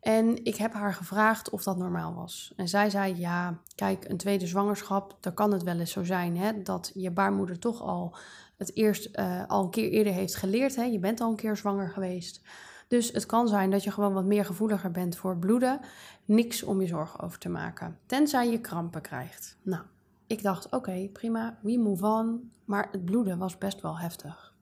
En 0.08 0.44
ik 0.44 0.56
heb 0.56 0.74
haar 0.74 0.94
gevraagd 0.94 1.50
of 1.50 1.64
dat 1.64 1.78
normaal 1.78 2.14
was. 2.14 2.54
En 2.56 2.68
zij 2.68 2.90
zei: 2.90 3.16
Ja, 3.20 3.60
kijk, 3.76 4.10
een 4.10 4.18
tweede 4.18 4.48
zwangerschap, 4.48 5.18
dan 5.20 5.34
kan 5.34 5.52
het 5.52 5.64
wel 5.64 5.80
eens 5.80 5.92
zo 5.92 6.04
zijn 6.04 6.38
hè, 6.38 6.62
dat 6.62 6.92
je 6.94 7.12
baarmoeder 7.12 7.60
toch 7.60 7.82
al 7.82 8.16
het 8.58 8.76
eerst 8.76 9.10
uh, 9.20 9.44
al 9.48 9.64
een 9.64 9.70
keer 9.70 9.90
eerder 9.90 10.14
heeft 10.14 10.36
geleerd. 10.36 10.76
Hè. 10.76 10.84
Je 10.84 11.00
bent 11.00 11.22
al 11.22 11.30
een 11.30 11.36
keer 11.36 11.58
zwanger 11.58 11.90
geweest. 11.90 12.42
Dus 12.88 13.12
het 13.12 13.26
kan 13.26 13.48
zijn 13.48 13.72
dat 13.72 13.84
je 13.84 13.92
gewoon 13.92 14.14
wat 14.14 14.26
meer 14.26 14.46
gevoeliger 14.46 14.92
bent 14.92 15.18
voor 15.18 15.38
bloeden. 15.38 15.80
Niks 16.26 16.64
om 16.64 16.82
je 16.82 16.88
zorgen 16.88 17.20
over 17.20 17.40
te 17.40 17.50
maken. 17.50 18.00
Tenzij 18.06 18.52
je 18.52 18.62
krampen 18.62 19.02
krijgt. 19.02 19.58
Nou, 19.62 19.84
ik 20.28 20.44
dacht, 20.44 20.70
oké, 20.72 21.10
prima, 21.14 21.58
we 21.62 21.78
move 21.78 22.06
on. 22.06 22.52
Maar 22.66 22.88
het 22.92 23.06
bloeden 23.06 23.38
was 23.38 23.58
best 23.58 23.82
wel 23.82 24.00
heftig. 24.00 24.56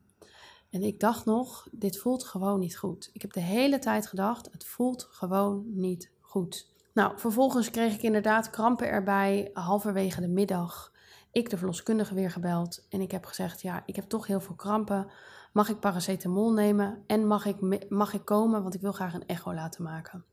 En 0.75 0.83
ik 0.83 0.99
dacht 0.99 1.25
nog, 1.25 1.67
dit 1.71 1.97
voelt 1.97 2.23
gewoon 2.23 2.59
niet 2.59 2.77
goed. 2.77 3.09
Ik 3.13 3.21
heb 3.21 3.33
de 3.33 3.39
hele 3.39 3.79
tijd 3.79 4.07
gedacht, 4.07 4.49
het 4.51 4.65
voelt 4.65 5.07
gewoon 5.11 5.63
niet 5.67 6.11
goed. 6.21 6.69
Nou, 6.93 7.19
vervolgens 7.19 7.71
kreeg 7.71 7.93
ik 7.93 8.01
inderdaad 8.01 8.49
krampen 8.49 8.89
erbij 8.89 9.49
halverwege 9.53 10.21
de 10.21 10.27
middag. 10.27 10.91
ik 11.31 11.49
de 11.49 11.57
verloskundige 11.57 12.13
weer 12.13 12.31
gebeld 12.31 12.87
en 12.89 13.01
ik 13.01 13.11
heb 13.11 13.25
gezegd: 13.25 13.61
Ja, 13.61 13.83
ik 13.85 13.95
heb 13.95 14.05
toch 14.05 14.27
heel 14.27 14.39
veel 14.39 14.55
krampen. 14.55 15.07
Mag 15.53 15.69
ik 15.69 15.79
paracetamol 15.79 16.53
nemen 16.53 17.03
en 17.07 17.27
mag 17.27 17.45
ik, 17.45 17.89
mag 17.89 18.13
ik 18.13 18.25
komen, 18.25 18.61
want 18.61 18.73
ik 18.73 18.81
wil 18.81 18.91
graag 18.91 19.13
een 19.13 19.27
echo 19.27 19.53
laten 19.53 19.83
maken. 19.83 20.25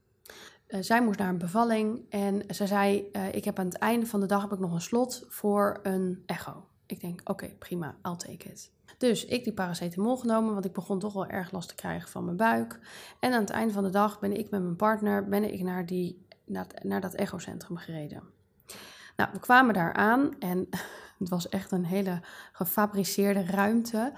Uh, 0.69 0.81
zij 0.81 1.03
moest 1.03 1.19
naar 1.19 1.29
een 1.29 1.39
bevalling 1.39 2.11
en 2.11 2.55
ze 2.55 2.67
zei: 2.67 3.09
uh, 3.13 3.35
Ik 3.35 3.45
heb 3.45 3.59
aan 3.59 3.67
het 3.67 3.79
einde 3.79 4.07
van 4.07 4.21
de 4.21 4.27
dag 4.27 4.43
heb 4.43 4.53
ik 4.53 4.59
nog 4.59 4.73
een 4.73 4.81
slot 4.81 5.25
voor 5.29 5.81
een 5.83 6.23
echo. 6.27 6.65
Ik 6.93 7.01
denk: 7.01 7.21
Oké, 7.25 7.49
prima, 7.59 7.97
I'll 8.03 8.17
take 8.17 8.49
it. 8.49 8.71
Dus 8.99 9.25
ik 9.25 9.45
die 9.45 9.53
paracetamol 9.53 10.17
genomen, 10.17 10.53
want 10.53 10.65
ik 10.65 10.73
begon 10.73 10.99
toch 10.99 11.13
wel 11.13 11.27
erg 11.27 11.53
last 11.53 11.69
te 11.69 11.75
krijgen 11.75 12.09
van 12.09 12.25
mijn 12.25 12.37
buik. 12.37 12.79
En 13.21 13.33
aan 13.33 13.41
het 13.41 13.51
einde 13.51 13.73
van 13.73 13.83
de 13.83 13.91
dag 13.91 14.21
ben 14.21 14.39
ik 14.39 14.51
met 14.51 14.63
mijn 14.63 14.77
partner 14.77 15.29
ben 15.29 15.53
ik 15.53 15.63
naar, 15.63 15.87
die, 15.87 16.27
naar, 16.45 16.67
naar 16.83 17.01
dat 17.01 17.15
echocentrum 17.15 17.77
gereden. 17.77 18.23
Nou, 19.17 19.31
we 19.33 19.39
kwamen 19.39 19.75
daar 19.75 19.93
aan 19.93 20.39
en 20.39 20.69
het 21.19 21.29
was 21.29 21.49
echt 21.49 21.71
een 21.71 21.85
hele 21.85 22.21
gefabriceerde 22.53 23.45
ruimte. 23.45 24.13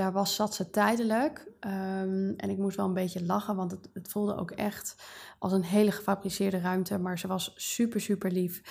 Daar 0.00 0.12
was, 0.12 0.34
zat 0.34 0.54
ze 0.54 0.70
tijdelijk. 0.70 1.38
Um, 1.60 2.34
en 2.36 2.50
ik 2.50 2.58
moest 2.58 2.76
wel 2.76 2.86
een 2.86 2.94
beetje 2.94 3.24
lachen, 3.24 3.56
want 3.56 3.70
het, 3.70 3.88
het, 3.92 4.08
voelde 4.08 4.36
ook 4.36 4.50
echt 4.50 4.96
als 5.38 5.52
een 5.52 5.62
hele 5.62 5.90
gefabriceerde 5.90 6.60
ruimte. 6.60 6.98
Maar 6.98 7.18
ze 7.18 7.26
was 7.26 7.52
super, 7.56 8.00
super 8.00 8.30
lief. 8.30 8.62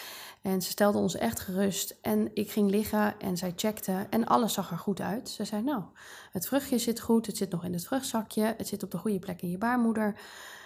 En 0.42 0.62
ze 0.62 0.70
stelde 0.70 0.98
ons 0.98 1.16
echt 1.16 1.40
gerust. 1.40 1.98
En 2.02 2.30
ik 2.34 2.52
ging 2.52 2.70
liggen 2.70 3.20
en 3.20 3.38
zij 3.38 3.54
checkte 3.56 4.08
en 4.10 4.26
alles 4.26 4.54
zag 4.54 4.72
er 4.72 4.78
goed 4.78 5.02
uit. 5.02 5.30
Ze 5.30 5.46
zei, 5.46 5.64
nou, 5.64 5.84
het 6.32 6.48
vruchtje 6.48 6.78
zit 6.78 7.00
goed. 7.00 7.26
Het 7.26 7.38
zit 7.38 7.52
nog 7.52 7.64
in 7.64 7.74
het 7.74 7.86
vruchtzakje. 7.86 8.54
Het 8.58 8.68
zit 8.68 8.84
op 8.84 8.92
de 8.92 8.98
goede 8.98 9.20
plek 9.20 9.42
in 9.42 9.50
je 9.50 9.58
baarmoeder. 9.58 10.20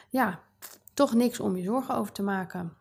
Ja, 0.10 0.40
toch 0.94 1.14
niks 1.14 1.40
om 1.40 1.56
je 1.56 1.64
zorgen 1.64 1.96
over 1.96 2.14
te 2.14 2.24
maken. 2.24 2.74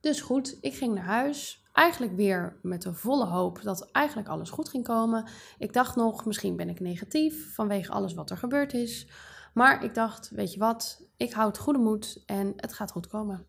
Dus 0.00 0.20
goed, 0.20 0.58
ik 0.60 0.74
ging 0.74 0.94
naar 0.94 1.04
huis. 1.04 1.61
Eigenlijk 1.72 2.16
weer 2.16 2.58
met 2.62 2.82
de 2.82 2.94
volle 2.94 3.24
hoop 3.24 3.62
dat 3.62 3.90
eigenlijk 3.90 4.28
alles 4.28 4.50
goed 4.50 4.68
ging 4.68 4.84
komen. 4.84 5.28
Ik 5.58 5.72
dacht 5.72 5.96
nog, 5.96 6.24
misschien 6.24 6.56
ben 6.56 6.68
ik 6.68 6.80
negatief 6.80 7.54
vanwege 7.54 7.92
alles 7.92 8.14
wat 8.14 8.30
er 8.30 8.36
gebeurd 8.36 8.72
is. 8.72 9.08
Maar 9.54 9.84
ik 9.84 9.94
dacht, 9.94 10.30
weet 10.30 10.52
je 10.52 10.58
wat, 10.58 11.02
ik 11.16 11.32
houd 11.32 11.58
goede 11.58 11.78
moed 11.78 12.22
en 12.26 12.52
het 12.56 12.72
gaat 12.72 12.90
goed 12.90 13.06
komen. 13.06 13.46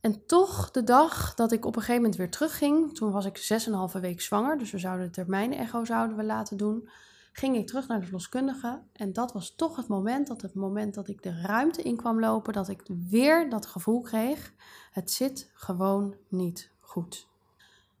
En 0.00 0.26
toch, 0.26 0.70
de 0.70 0.84
dag 0.84 1.34
dat 1.34 1.52
ik 1.52 1.64
op 1.64 1.76
een 1.76 1.80
gegeven 1.80 2.02
moment 2.02 2.18
weer 2.18 2.30
terugging, 2.30 2.94
toen 2.94 3.10
was 3.10 3.24
ik 3.24 3.62
6,5 3.94 4.00
week 4.00 4.20
zwanger, 4.20 4.58
dus 4.58 4.70
we 4.70 4.78
zouden 4.78 5.06
de 5.06 5.12
termijn-echo 5.12 5.84
zouden 5.84 6.16
we 6.16 6.24
laten 6.24 6.56
doen, 6.56 6.88
ging 7.32 7.56
ik 7.56 7.66
terug 7.66 7.88
naar 7.88 7.98
de 7.98 8.04
verloskundige. 8.04 8.82
En 8.92 9.12
dat 9.12 9.32
was 9.32 9.54
toch 9.54 9.76
het 9.76 9.88
moment, 9.88 10.26
dat 10.26 10.42
het 10.42 10.54
moment 10.54 10.94
dat 10.94 11.08
ik 11.08 11.22
de 11.22 11.40
ruimte 11.40 11.82
in 11.82 11.96
kwam 11.96 12.20
lopen, 12.20 12.52
dat 12.52 12.68
ik 12.68 12.82
weer 13.08 13.50
dat 13.50 13.66
gevoel 13.66 14.00
kreeg, 14.00 14.52
het 14.92 15.10
zit 15.10 15.50
gewoon 15.54 16.14
niet 16.28 16.70
goed. 16.80 17.27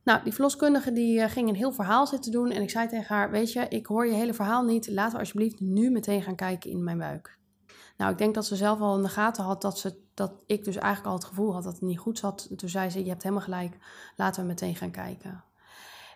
Nou, 0.08 0.22
die 0.22 0.32
verloskundige 0.32 0.92
die 0.92 1.18
uh, 1.18 1.24
ging 1.28 1.48
een 1.48 1.54
heel 1.54 1.72
verhaal 1.72 2.06
zitten 2.06 2.32
doen. 2.32 2.50
En 2.50 2.62
ik 2.62 2.70
zei 2.70 2.88
tegen 2.88 3.14
haar, 3.14 3.30
weet 3.30 3.52
je, 3.52 3.66
ik 3.68 3.86
hoor 3.86 4.06
je 4.06 4.12
hele 4.12 4.34
verhaal 4.34 4.64
niet. 4.64 4.88
Laten 4.90 5.12
we 5.12 5.18
alsjeblieft 5.18 5.60
nu 5.60 5.90
meteen 5.90 6.22
gaan 6.22 6.34
kijken 6.34 6.70
in 6.70 6.84
mijn 6.84 6.98
buik. 6.98 7.38
Nou, 7.96 8.12
ik 8.12 8.18
denk 8.18 8.34
dat 8.34 8.46
ze 8.46 8.56
zelf 8.56 8.80
al 8.80 8.96
in 8.96 9.02
de 9.02 9.08
gaten 9.08 9.44
had 9.44 9.62
dat, 9.62 9.78
ze, 9.78 9.98
dat 10.14 10.32
ik 10.46 10.64
dus 10.64 10.76
eigenlijk 10.76 11.06
al 11.06 11.18
het 11.18 11.28
gevoel 11.28 11.52
had 11.52 11.62
dat 11.62 11.72
het 11.72 11.82
niet 11.82 11.98
goed 11.98 12.18
zat. 12.18 12.48
Toen 12.56 12.68
zei 12.68 12.90
ze, 12.90 13.02
je 13.02 13.08
hebt 13.08 13.22
helemaal 13.22 13.44
gelijk, 13.44 13.78
laten 14.16 14.42
we 14.42 14.48
meteen 14.48 14.76
gaan 14.76 14.90
kijken. 14.90 15.44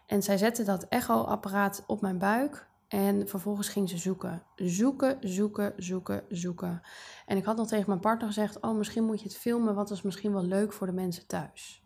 En 0.07 0.23
zij 0.23 0.39
zette 0.39 0.65
dat 0.65 0.87
echoapparaat 0.89 1.85
op 1.87 2.01
mijn 2.01 2.19
buik. 2.19 2.69
En 2.89 3.29
vervolgens 3.29 3.69
ging 3.69 3.89
ze 3.89 3.99
zoeken. 3.99 4.43
Zoeken, 4.55 5.17
zoeken, 5.21 5.73
zoeken, 5.77 6.25
zoeken. 6.29 6.83
En 7.27 7.37
ik 7.37 7.45
had 7.45 7.57
nog 7.57 7.69
tegen 7.69 7.89
mijn 7.89 8.01
partner 8.01 8.27
gezegd: 8.27 8.61
Oh, 8.61 8.77
misschien 8.77 9.05
moet 9.05 9.21
je 9.21 9.29
het 9.29 9.37
filmen, 9.37 9.75
want 9.75 9.89
dat 9.89 9.97
is 9.97 10.03
misschien 10.03 10.33
wel 10.33 10.45
leuk 10.45 10.73
voor 10.73 10.87
de 10.87 10.93
mensen 10.93 11.27
thuis 11.27 11.82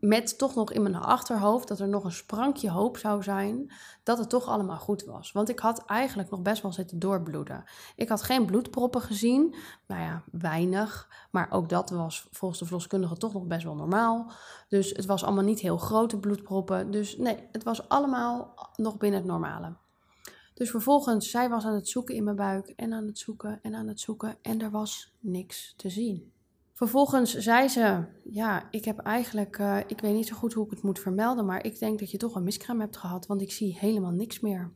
met 0.00 0.38
toch 0.38 0.54
nog 0.54 0.72
in 0.72 0.82
mijn 0.82 0.94
achterhoofd 0.94 1.68
dat 1.68 1.80
er 1.80 1.88
nog 1.88 2.04
een 2.04 2.12
sprankje 2.12 2.70
hoop 2.70 2.96
zou 2.96 3.22
zijn 3.22 3.72
dat 4.02 4.18
het 4.18 4.28
toch 4.28 4.46
allemaal 4.46 4.78
goed 4.78 5.04
was. 5.04 5.32
Want 5.32 5.48
ik 5.48 5.58
had 5.58 5.84
eigenlijk 5.84 6.30
nog 6.30 6.42
best 6.42 6.62
wel 6.62 6.72
zitten 6.72 6.98
doorbloeden. 6.98 7.64
Ik 7.96 8.08
had 8.08 8.22
geen 8.22 8.46
bloedproppen 8.46 9.00
gezien, 9.00 9.54
nou 9.86 10.02
ja, 10.02 10.22
weinig. 10.32 11.08
Maar 11.30 11.50
ook 11.50 11.68
dat 11.68 11.90
was 11.90 12.28
volgens 12.30 12.60
de 12.60 12.66
verloskundige 12.66 13.16
toch 13.16 13.32
nog 13.32 13.46
best 13.46 13.64
wel 13.64 13.74
normaal. 13.74 14.32
Dus 14.68 14.90
het 14.90 15.06
was 15.06 15.24
allemaal 15.24 15.44
niet 15.44 15.60
heel 15.60 15.78
grote 15.78 16.18
bloedproppen. 16.18 16.90
Dus 16.90 17.16
nee, 17.16 17.48
het 17.52 17.64
was 17.64 17.88
allemaal 17.88 18.54
nog 18.76 18.96
binnen 18.96 19.20
het 19.20 19.28
normale. 19.28 19.76
Dus 20.54 20.70
vervolgens, 20.70 21.30
zij 21.30 21.48
was 21.48 21.64
aan 21.64 21.74
het 21.74 21.88
zoeken 21.88 22.14
in 22.14 22.24
mijn 22.24 22.36
buik 22.36 22.68
en 22.68 22.92
aan 22.92 23.06
het 23.06 23.18
zoeken 23.18 23.58
en 23.62 23.74
aan 23.74 23.88
het 23.88 24.00
zoeken 24.00 24.38
en 24.42 24.60
er 24.60 24.70
was 24.70 25.14
niks 25.20 25.74
te 25.76 25.90
zien. 25.90 26.31
Vervolgens 26.82 27.36
zei 27.36 27.68
ze: 27.68 28.04
Ja, 28.24 28.68
ik 28.70 28.84
heb 28.84 28.98
eigenlijk, 28.98 29.58
uh, 29.58 29.76
ik 29.86 30.00
weet 30.00 30.14
niet 30.14 30.26
zo 30.26 30.36
goed 30.36 30.52
hoe 30.52 30.64
ik 30.64 30.70
het 30.70 30.82
moet 30.82 30.98
vermelden, 30.98 31.46
maar 31.46 31.64
ik 31.64 31.78
denk 31.78 31.98
dat 31.98 32.10
je 32.10 32.16
toch 32.16 32.34
een 32.34 32.42
miskraam 32.42 32.80
hebt 32.80 32.96
gehad, 32.96 33.26
want 33.26 33.42
ik 33.42 33.52
zie 33.52 33.76
helemaal 33.78 34.10
niks 34.10 34.40
meer. 34.40 34.72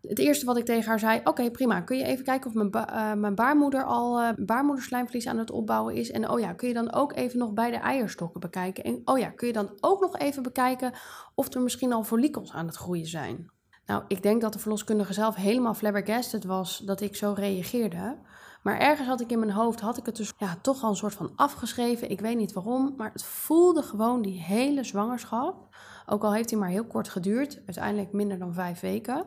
Het 0.00 0.18
eerste 0.18 0.46
wat 0.46 0.56
ik 0.56 0.64
tegen 0.64 0.88
haar 0.88 0.98
zei: 0.98 1.20
Oké, 1.24 1.50
prima. 1.50 1.80
Kun 1.80 1.96
je 1.96 2.04
even 2.04 2.24
kijken 2.24 2.50
of 2.50 2.54
mijn, 2.54 2.70
uh, 2.74 3.12
mijn 3.12 3.34
baarmoeder 3.34 3.84
al 3.84 4.20
uh, 4.20 4.28
baarmoederslijmvlies 4.36 5.26
aan 5.26 5.38
het 5.38 5.50
opbouwen 5.50 5.94
is? 5.94 6.10
En 6.10 6.28
oh 6.30 6.40
ja, 6.40 6.52
kun 6.52 6.68
je 6.68 6.74
dan 6.74 6.92
ook 6.92 7.16
even 7.16 7.38
nog 7.38 7.52
bij 7.52 7.70
de 7.70 7.76
eierstokken 7.76 8.40
bekijken? 8.40 8.84
En 8.84 9.00
oh 9.04 9.18
ja, 9.18 9.30
kun 9.30 9.46
je 9.46 9.52
dan 9.52 9.70
ook 9.80 10.00
nog 10.00 10.18
even 10.18 10.42
bekijken 10.42 10.92
of 11.34 11.54
er 11.54 11.60
misschien 11.60 11.92
al 11.92 12.04
follikels 12.04 12.52
aan 12.52 12.66
het 12.66 12.76
groeien 12.76 13.06
zijn? 13.06 13.50
Nou, 13.86 14.04
ik 14.08 14.22
denk 14.22 14.40
dat 14.40 14.52
de 14.52 14.58
verloskundige 14.58 15.12
zelf 15.12 15.34
helemaal 15.34 15.74
flabbergasted 15.74 16.44
was 16.44 16.78
dat 16.78 17.00
ik 17.00 17.16
zo 17.16 17.32
reageerde. 17.32 18.18
Maar 18.62 18.78
ergens 18.78 19.08
had 19.08 19.20
ik 19.20 19.30
in 19.30 19.38
mijn 19.38 19.50
hoofd, 19.50 19.80
had 19.80 19.96
ik 19.96 20.06
het 20.06 20.16
dus 20.16 20.32
ja, 20.38 20.56
toch 20.62 20.82
al 20.82 20.90
een 20.90 20.96
soort 20.96 21.14
van 21.14 21.32
afgeschreven. 21.36 22.10
Ik 22.10 22.20
weet 22.20 22.36
niet 22.36 22.52
waarom, 22.52 22.94
maar 22.96 23.12
het 23.12 23.24
voelde 23.24 23.82
gewoon 23.82 24.22
die 24.22 24.40
hele 24.40 24.84
zwangerschap. 24.84 25.74
Ook 26.06 26.22
al 26.22 26.34
heeft 26.34 26.50
hij 26.50 26.58
maar 26.58 26.68
heel 26.68 26.86
kort 26.86 27.08
geduurd, 27.08 27.62
uiteindelijk 27.66 28.12
minder 28.12 28.38
dan 28.38 28.54
vijf 28.54 28.80
weken. 28.80 29.26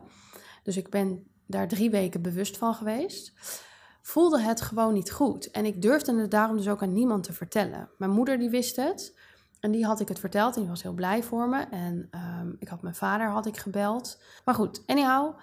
Dus 0.63 0.77
ik 0.77 0.89
ben 0.89 1.27
daar 1.47 1.67
drie 1.67 1.89
weken 1.89 2.21
bewust 2.21 2.57
van 2.57 2.73
geweest. 2.73 3.33
Voelde 4.01 4.41
het 4.41 4.61
gewoon 4.61 4.93
niet 4.93 5.11
goed. 5.11 5.51
En 5.51 5.65
ik 5.65 5.81
durfde 5.81 6.21
het 6.21 6.31
daarom 6.31 6.57
dus 6.57 6.69
ook 6.69 6.81
aan 6.81 6.93
niemand 6.93 7.23
te 7.23 7.33
vertellen. 7.33 7.89
Mijn 7.97 8.11
moeder 8.11 8.37
die 8.37 8.49
wist 8.49 8.75
het. 8.75 9.19
En 9.65 9.71
die 9.71 9.85
had 9.85 9.99
ik 9.99 10.07
het 10.07 10.19
verteld 10.19 10.55
en 10.55 10.61
die 10.61 10.69
was 10.69 10.83
heel 10.83 10.93
blij 10.93 11.23
voor 11.23 11.49
me. 11.49 11.65
En 11.71 12.07
ehm, 12.11 12.49
ik 12.59 12.67
had 12.67 12.81
mijn 12.81 12.95
vader 12.95 13.27
had 13.27 13.45
ik 13.45 13.57
gebeld. 13.57 14.21
Maar 14.43 14.55
goed, 14.55 14.83
anyhow. 14.85 15.37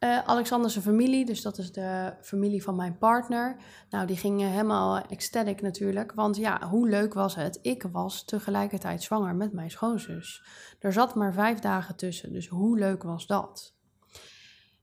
Uh, 0.00 0.18
Alexander's 0.18 0.78
familie, 0.78 1.24
dus 1.24 1.42
dat 1.42 1.58
is 1.58 1.72
de 1.72 2.14
familie 2.22 2.62
van 2.62 2.76
mijn 2.76 2.98
partner. 2.98 3.56
Nou, 3.90 4.06
die 4.06 4.16
gingen 4.16 4.50
helemaal 4.50 4.98
ecstatic 4.98 5.60
natuurlijk. 5.60 6.12
Want 6.12 6.36
ja, 6.36 6.68
hoe 6.68 6.88
leuk 6.88 7.14
was 7.14 7.34
het? 7.34 7.58
Ik 7.62 7.82
was 7.92 8.24
tegelijkertijd 8.24 9.02
zwanger 9.02 9.34
met 9.34 9.52
mijn 9.52 9.70
schoonzus. 9.70 10.44
Er 10.78 10.92
zat 10.92 11.14
maar 11.14 11.32
vijf 11.32 11.58
dagen 11.58 11.96
tussen, 11.96 12.32
dus 12.32 12.48
hoe 12.48 12.78
leuk 12.78 13.02
was 13.02 13.26
dat? 13.26 13.74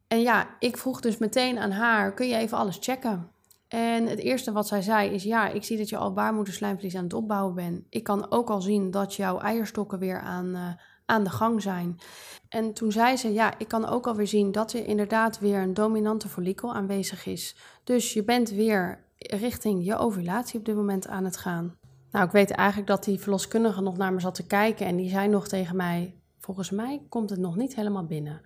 En 0.07 0.21
ja, 0.21 0.55
ik 0.59 0.77
vroeg 0.77 1.01
dus 1.01 1.17
meteen 1.17 1.59
aan 1.59 1.71
haar, 1.71 2.13
kun 2.13 2.27
je 2.27 2.35
even 2.35 2.57
alles 2.57 2.77
checken? 2.79 3.31
En 3.74 4.08
het 4.08 4.20
eerste 4.20 4.51
wat 4.51 4.68
zij 4.68 4.82
zei 4.82 5.10
is: 5.10 5.24
Ja, 5.24 5.50
ik 5.50 5.63
zie 5.63 5.77
dat 5.77 5.89
je 5.89 5.98
al 5.98 6.13
baarmoederslijmvlies 6.13 6.96
aan 6.96 7.03
het 7.03 7.13
opbouwen 7.13 7.56
bent. 7.56 7.86
Ik 7.89 8.03
kan 8.03 8.32
ook 8.32 8.50
al 8.50 8.62
zien 8.62 8.92
dat 8.92 9.15
jouw 9.15 9.39
eierstokken 9.39 10.00
weer 10.00 10.20
aan, 10.20 10.48
uh, 10.48 10.68
aan 11.06 11.24
de 11.24 11.30
gang 11.30 11.62
zijn. 11.62 12.00
En 12.50 12.74
toen 12.74 12.92
zei 12.92 13.18
ze: 13.18 13.34
Ja, 13.34 13.53
ik 13.58 13.68
kan 13.68 13.86
ook 13.86 14.08
alweer 14.08 14.27
zien 14.27 14.51
dat 14.51 14.74
er 14.74 14.86
inderdaad 14.86 15.39
weer 15.39 15.62
een 15.62 15.74
dominante 15.74 16.27
follikel 16.27 16.74
aanwezig 16.74 17.25
is. 17.25 17.56
Dus 17.84 18.13
je 18.13 18.24
bent 18.24 18.50
weer 18.50 19.03
richting 19.18 19.86
je 19.86 19.98
ovulatie 19.98 20.60
op 20.60 20.65
dit 20.65 20.75
moment 20.75 21.08
aan 21.08 21.25
het 21.25 21.38
gaan. 21.38 21.75
Nou, 22.12 22.25
ik 22.25 22.32
weet 22.32 22.51
eigenlijk 22.51 22.88
dat 22.88 23.03
die 23.03 23.20
verloskundige 23.20 23.82
nog 23.82 23.98
naar 23.98 24.13
me 24.13 24.20
zat 24.20 24.36
te 24.36 24.46
kijken 24.48 24.86
en 24.86 24.96
die 24.96 25.10
zei 25.10 25.27
nog 25.27 25.48
tegen 25.48 25.75
mij: 25.75 26.15
Volgens 26.39 26.70
mij 26.70 27.01
komt 27.10 27.30
het 27.30 27.39
nog 27.39 27.56
niet 27.56 27.75
helemaal 27.75 28.06
binnen. 28.06 28.42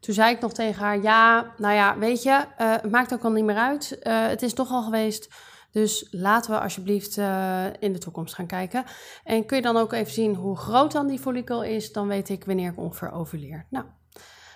Toen 0.00 0.14
zei 0.14 0.34
ik 0.34 0.40
nog 0.40 0.52
tegen 0.52 0.82
haar: 0.82 1.02
Ja, 1.02 1.52
nou 1.56 1.74
ja, 1.74 1.98
weet 1.98 2.22
je, 2.22 2.30
uh, 2.30 2.72
het 2.72 2.90
maakt 2.90 3.12
ook 3.12 3.24
al 3.24 3.30
niet 3.30 3.44
meer 3.44 3.56
uit. 3.56 3.98
Uh, 4.02 4.26
het 4.26 4.42
is 4.42 4.54
toch 4.54 4.70
al 4.70 4.82
geweest. 4.82 5.28
Dus 5.70 6.08
laten 6.10 6.50
we 6.50 6.60
alsjeblieft 6.60 7.16
uh, 7.16 7.64
in 7.78 7.92
de 7.92 7.98
toekomst 7.98 8.34
gaan 8.34 8.46
kijken. 8.46 8.84
En 9.24 9.46
kun 9.46 9.56
je 9.56 9.62
dan 9.62 9.76
ook 9.76 9.92
even 9.92 10.12
zien 10.12 10.34
hoe 10.34 10.56
groot 10.56 10.92
dan 10.92 11.06
die 11.06 11.18
follikel 11.18 11.62
is? 11.62 11.92
Dan 11.92 12.08
weet 12.08 12.28
ik 12.28 12.44
wanneer 12.44 12.70
ik 12.70 12.78
ongeveer 12.78 13.10
ovuleer. 13.10 13.66
Nou, 13.70 13.86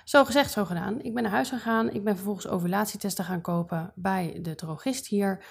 zo 0.05 0.25
gezegd, 0.25 0.51
zo 0.51 0.65
gedaan. 0.65 1.03
Ik 1.03 1.15
ben 1.15 1.23
naar 1.23 1.33
huis 1.33 1.49
gegaan. 1.49 1.91
Ik 1.91 2.05
ben 2.05 2.15
vervolgens 2.15 2.49
ovulatietesten 2.49 3.25
gaan 3.25 3.41
kopen 3.41 3.93
bij 3.95 4.39
de 4.43 4.55
drogist 4.55 5.07
hier. 5.07 5.45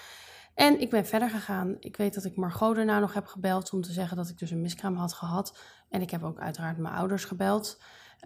En 0.54 0.80
ik 0.80 0.90
ben 0.90 1.06
verder 1.06 1.30
gegaan. 1.30 1.76
Ik 1.80 1.96
weet 1.96 2.14
dat 2.14 2.24
ik 2.24 2.36
Margot 2.36 2.76
daarna 2.76 2.98
nog 2.98 3.14
heb 3.14 3.26
gebeld 3.26 3.72
om 3.72 3.82
te 3.82 3.92
zeggen 3.92 4.16
dat 4.16 4.28
ik 4.28 4.38
dus 4.38 4.50
een 4.50 4.60
miskraam 4.60 4.96
had 4.96 5.12
gehad. 5.12 5.58
En 5.88 6.00
ik 6.00 6.10
heb 6.10 6.22
ook 6.22 6.38
uiteraard 6.38 6.78
mijn 6.78 6.94
ouders 6.94 7.24
gebeld. 7.24 7.78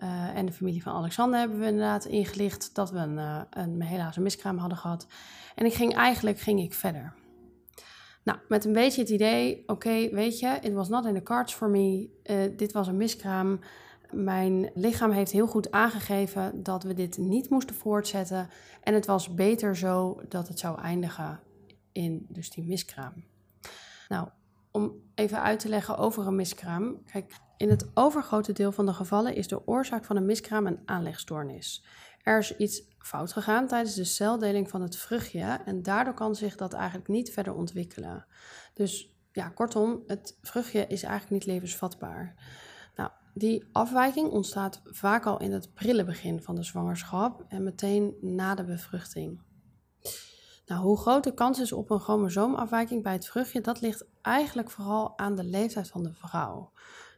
Uh, 0.03 0.37
en 0.37 0.47
de 0.47 0.53
familie 0.53 0.83
van 0.83 0.93
Alexander 0.93 1.39
hebben 1.39 1.59
we 1.59 1.67
inderdaad 1.67 2.05
ingelicht 2.05 2.75
dat 2.75 2.91
we 2.91 2.99
een, 2.99 3.19
uh, 3.19 3.41
een, 3.51 3.83
helaas 3.83 4.17
een 4.17 4.23
miskraam 4.23 4.59
hadden 4.59 4.79
gehad. 4.79 5.07
En 5.55 5.67
ik 5.67 5.75
ging 5.75 5.95
eigenlijk 5.95 6.39
ging 6.39 6.61
ik 6.61 6.75
verder. 6.75 7.15
Nou, 8.23 8.39
met 8.49 8.65
een 8.65 8.73
beetje 8.73 9.01
het 9.01 9.11
idee, 9.11 9.63
oké, 9.67 10.09
weet 10.11 10.39
je, 10.39 10.59
it 10.61 10.73
was 10.73 10.89
not 10.89 11.07
in 11.07 11.15
the 11.15 11.23
cards 11.23 11.55
for 11.55 11.71
me. 11.71 12.09
Uh, 12.23 12.57
dit 12.57 12.73
was 12.73 12.87
een 12.87 12.97
miskraam. 12.97 13.61
Mijn 14.11 14.71
lichaam 14.75 15.11
heeft 15.11 15.33
heel 15.33 15.47
goed 15.47 15.71
aangegeven 15.71 16.63
dat 16.63 16.83
we 16.83 16.95
dit 16.95 17.19
niet 17.19 17.51
moesten 17.51 17.77
voortzetten. 17.77 18.49
En 18.83 18.95
het 18.95 19.07
was 19.07 19.35
beter 19.35 19.77
zo 19.77 20.21
dat 20.29 20.49
het 20.49 20.59
zou 20.59 20.81
eindigen 20.81 21.41
in 21.93 22.27
dus 22.29 22.51
die 22.51 22.65
miskraam. 22.65 23.25
Nou, 24.09 24.29
om 24.71 24.93
even 25.15 25.43
uit 25.43 25.61
te 25.61 25.69
leggen 25.69 25.97
over 25.97 26.27
een 26.27 26.37
miskraam. 26.37 27.03
Kijk, 27.05 27.33
In 27.57 27.71
het 27.71 27.91
overgrote 27.95 28.53
deel 28.53 28.73
van 28.73 28.87
de 28.87 28.93
gevallen 28.93 29.35
is 29.35 29.49
de 29.49 29.67
oorzaak 29.67 30.05
van 30.05 30.17
een 30.17 30.27
miskraam 30.27 30.67
een 30.67 30.81
aanlegstoornis. 30.85 31.85
Er 32.23 32.39
is 32.39 32.57
iets 32.57 32.83
fout 32.99 33.33
gegaan 33.33 33.67
tijdens 33.67 33.95
de 33.95 34.05
celdeling 34.05 34.71
van 34.71 34.83
het 34.83 34.97
vruchtje 34.97 35.61
en 35.65 35.83
daardoor 35.83 36.15
kan 36.15 36.35
zich 36.35 36.57
dat 36.57 36.73
eigenlijk 36.73 37.09
niet 37.09 37.31
verder 37.31 37.55
ontwikkelen. 37.55 38.27
Dus 38.75 39.15
ja, 39.33 39.49
kortom, 39.49 40.03
het 40.07 40.39
vruchtje 40.43 40.87
is 40.87 41.03
eigenlijk 41.03 41.31
niet 41.31 41.55
levensvatbaar. 41.55 42.35
Nou, 42.97 43.11
die 43.35 43.65
afwijking 43.73 44.31
ontstaat 44.31 44.81
vaak 44.85 45.27
al 45.27 45.41
in 45.41 45.53
het 45.53 45.75
prille 45.75 46.05
begin 46.05 46.43
van 46.43 46.55
de 46.55 46.63
zwangerschap 46.63 47.45
en 47.49 47.63
meteen 47.63 48.15
na 48.21 48.55
de 48.55 48.65
bevruchting. 48.65 49.43
Nou, 50.67 50.83
hoe 50.83 50.99
groot 50.99 51.25
de 51.25 51.35
kans 51.35 51.61
is 51.61 51.73
op 51.73 51.91
een 51.91 52.01
chromosoomafwijking 52.01 53.03
bij 53.03 53.13
het 53.13 53.27
vruchtje, 53.27 53.61
dat 53.61 53.81
ligt 53.81 54.05
eigenlijk 54.23 54.71
vooral 54.71 55.19
aan 55.19 55.35
de 55.35 55.45
leeftijd 55.45 55.89
van 55.89 56.03
de 56.03 56.13
vrouw. 56.13 56.73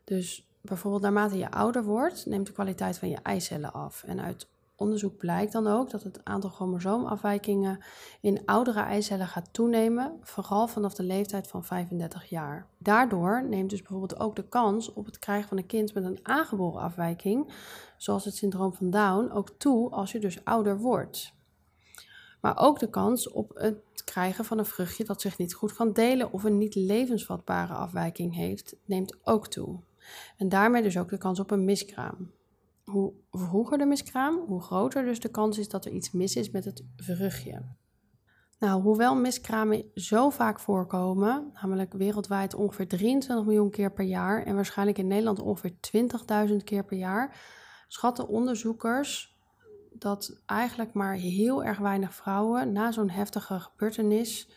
Dus 0.09 0.49
bijvoorbeeld 0.61 1.03
naarmate 1.03 1.39
je 1.39 1.51
ouder 1.51 1.85
wordt, 1.85 2.27
neemt 2.27 2.47
de 2.47 2.53
kwaliteit 2.53 2.99
van 2.99 3.09
je 3.09 3.19
eicellen 3.23 3.73
af. 3.73 4.03
En 4.03 4.21
uit 4.21 4.49
onderzoek 4.77 5.17
blijkt 5.17 5.53
dan 5.53 5.67
ook 5.67 5.91
dat 5.91 6.03
het 6.03 6.25
aantal 6.25 6.51
chromosoomafwijkingen 6.51 7.85
in 8.21 8.43
oudere 8.45 8.81
eicellen 8.81 9.27
gaat 9.27 9.53
toenemen, 9.53 10.19
vooral 10.21 10.69
vanaf 10.69 10.95
de 10.95 11.03
leeftijd 11.03 11.49
van 11.49 11.65
35 11.65 12.25
jaar. 12.25 12.67
Daardoor 12.79 13.45
neemt 13.49 13.71
dus 13.71 13.83
bijvoorbeeld 13.83 14.21
ook 14.21 14.37
de 14.37 14.49
kans 14.49 14.93
op 14.93 15.07
het 15.07 15.19
krijgen 15.19 15.49
van 15.49 15.59
een 15.59 15.67
kind 15.67 15.95
met 15.95 16.05
een 16.05 16.21
aangeboren 16.23 16.81
afwijking, 16.81 17.53
zoals 17.97 18.25
het 18.25 18.35
syndroom 18.35 18.75
van 18.75 18.91
Down, 18.91 19.31
ook 19.31 19.51
toe 19.51 19.91
als 19.91 20.13
je 20.13 20.19
dus 20.19 20.45
ouder 20.45 20.79
wordt. 20.79 21.37
Maar 22.41 22.59
ook 22.59 22.79
de 22.79 22.91
kans 22.91 23.31
op 23.31 23.51
het 23.55 24.05
krijgen 24.05 24.45
van 24.45 24.59
een 24.59 24.67
vruchtje 24.67 25.05
dat 25.05 25.21
zich 25.21 25.39
niet 25.39 25.55
goed 25.55 25.73
kan 25.73 25.93
delen 25.93 26.33
of 26.33 26.45
een 26.45 26.59
niet 26.59 26.75
levensvatbare 26.75 27.75
afwijking 27.75 28.35
heeft, 28.35 28.77
neemt 28.85 29.17
ook 29.23 29.49
toe. 29.49 29.81
En 30.37 30.49
daarmee 30.49 30.83
dus 30.83 30.99
ook 30.99 31.09
de 31.09 31.19
kans 31.19 31.41
op 31.41 31.51
een 31.51 31.65
miskraam. 31.65 32.33
Hoe 32.85 33.13
vroeger 33.31 33.79
de 33.79 33.87
miskraam, 33.87 34.39
hoe 34.47 34.63
groter 34.63 35.05
dus 35.05 35.21
de 35.21 35.31
kans 35.31 35.59
is 35.59 35.69
dat 35.69 35.85
er 35.85 35.93
iets 35.93 36.11
mis 36.11 36.37
is 36.37 36.51
met 36.51 36.65
het 36.65 36.85
vruchtje. 36.97 37.63
Nou, 38.59 38.83
hoewel 38.83 39.17
miskramen 39.17 39.85
zo 39.95 40.31
vaak 40.31 40.61
voorkomen, 40.61 41.51
namelijk 41.53 41.93
wereldwijd 41.93 42.55
ongeveer 42.55 42.89
23 42.89 43.47
miljoen 43.47 43.71
keer 43.71 43.93
per 43.93 44.05
jaar 44.05 44.43
en 44.43 44.55
waarschijnlijk 44.55 44.99
in 44.99 45.07
Nederland 45.07 45.41
ongeveer 45.41 45.75
20.000 46.51 46.57
keer 46.65 46.85
per 46.85 46.97
jaar, 46.97 47.37
schatten 47.89 48.29
onderzoekers 48.29 49.37
dat 49.93 50.43
eigenlijk 50.47 50.93
maar 50.93 51.15
heel 51.15 51.65
erg 51.65 51.79
weinig 51.79 52.15
vrouwen 52.15 52.73
na 52.73 52.93
zo'n 52.93 53.11
heftige 53.11 53.61
gebeurtenis 53.61 54.49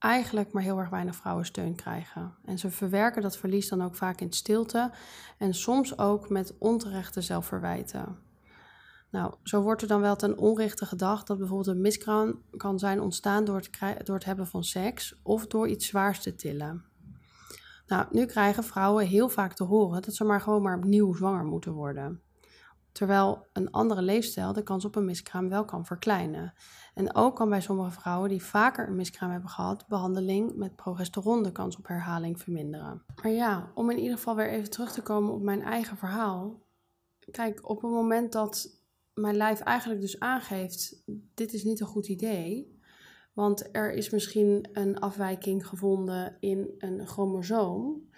eigenlijk 0.00 0.52
maar 0.52 0.62
heel 0.62 0.78
erg 0.78 0.88
weinig 0.88 1.16
vrouwen 1.16 1.46
steun 1.46 1.74
krijgen. 1.74 2.34
En 2.44 2.58
ze 2.58 2.70
verwerken 2.70 3.22
dat 3.22 3.36
verlies 3.36 3.68
dan 3.68 3.82
ook 3.82 3.94
vaak 3.94 4.20
in 4.20 4.32
stilte 4.32 4.90
en 5.38 5.54
soms 5.54 5.98
ook 5.98 6.28
met 6.28 6.54
onterechte 6.58 7.20
zelfverwijten. 7.20 8.18
Nou, 9.10 9.34
zo 9.42 9.62
wordt 9.62 9.82
er 9.82 9.88
dan 9.88 10.00
wel 10.00 10.16
ten 10.16 10.38
onrechte 10.38 10.86
gedacht 10.86 11.26
dat 11.26 11.38
bijvoorbeeld 11.38 11.76
een 11.76 11.80
miskraam 11.80 12.42
kan 12.56 12.78
zijn 12.78 13.00
ontstaan 13.00 13.44
door 13.44 13.56
het, 13.56 14.06
door 14.06 14.14
het 14.14 14.24
hebben 14.24 14.46
van 14.46 14.64
seks 14.64 15.20
of 15.22 15.46
door 15.46 15.68
iets 15.68 15.86
zwaars 15.86 16.20
te 16.20 16.34
tillen. 16.34 16.84
Nou, 17.86 18.06
nu 18.10 18.26
krijgen 18.26 18.64
vrouwen 18.64 19.06
heel 19.06 19.28
vaak 19.28 19.52
te 19.52 19.64
horen 19.64 20.02
dat 20.02 20.14
ze 20.14 20.24
maar 20.24 20.40
gewoon 20.40 20.62
maar 20.62 20.76
opnieuw 20.76 21.14
zwanger 21.14 21.44
moeten 21.44 21.72
worden. 21.72 22.20
Terwijl 22.92 23.46
een 23.52 23.70
andere 23.70 24.02
leefstijl 24.02 24.52
de 24.52 24.62
kans 24.62 24.84
op 24.84 24.96
een 24.96 25.04
miskraam 25.04 25.48
wel 25.48 25.64
kan 25.64 25.86
verkleinen. 25.86 26.52
En 26.94 27.14
ook 27.14 27.36
kan 27.36 27.48
bij 27.48 27.60
sommige 27.60 27.90
vrouwen 27.90 28.28
die 28.28 28.42
vaker 28.42 28.88
een 28.88 28.96
miskraam 28.96 29.30
hebben 29.30 29.50
gehad, 29.50 29.86
behandeling 29.88 30.56
met 30.56 30.76
progesteron 30.76 31.42
de 31.42 31.52
kans 31.52 31.76
op 31.76 31.86
herhaling 31.86 32.40
verminderen. 32.40 33.02
Maar 33.22 33.32
ja, 33.32 33.70
om 33.74 33.90
in 33.90 33.98
ieder 33.98 34.16
geval 34.16 34.36
weer 34.36 34.50
even 34.50 34.70
terug 34.70 34.92
te 34.92 35.02
komen 35.02 35.32
op 35.32 35.42
mijn 35.42 35.62
eigen 35.62 35.96
verhaal. 35.96 36.62
Kijk, 37.30 37.68
op 37.68 37.82
het 37.82 37.90
moment 37.90 38.32
dat 38.32 38.80
mijn 39.14 39.36
lijf 39.36 39.60
eigenlijk 39.60 40.00
dus 40.00 40.20
aangeeft: 40.20 41.02
dit 41.34 41.52
is 41.52 41.64
niet 41.64 41.80
een 41.80 41.86
goed 41.86 42.08
idee. 42.08 42.78
Want 43.32 43.68
er 43.72 43.92
is 43.92 44.10
misschien 44.10 44.68
een 44.72 44.98
afwijking 44.98 45.66
gevonden 45.66 46.36
in 46.40 46.74
een 46.78 47.06
chromosoom. 47.06 48.08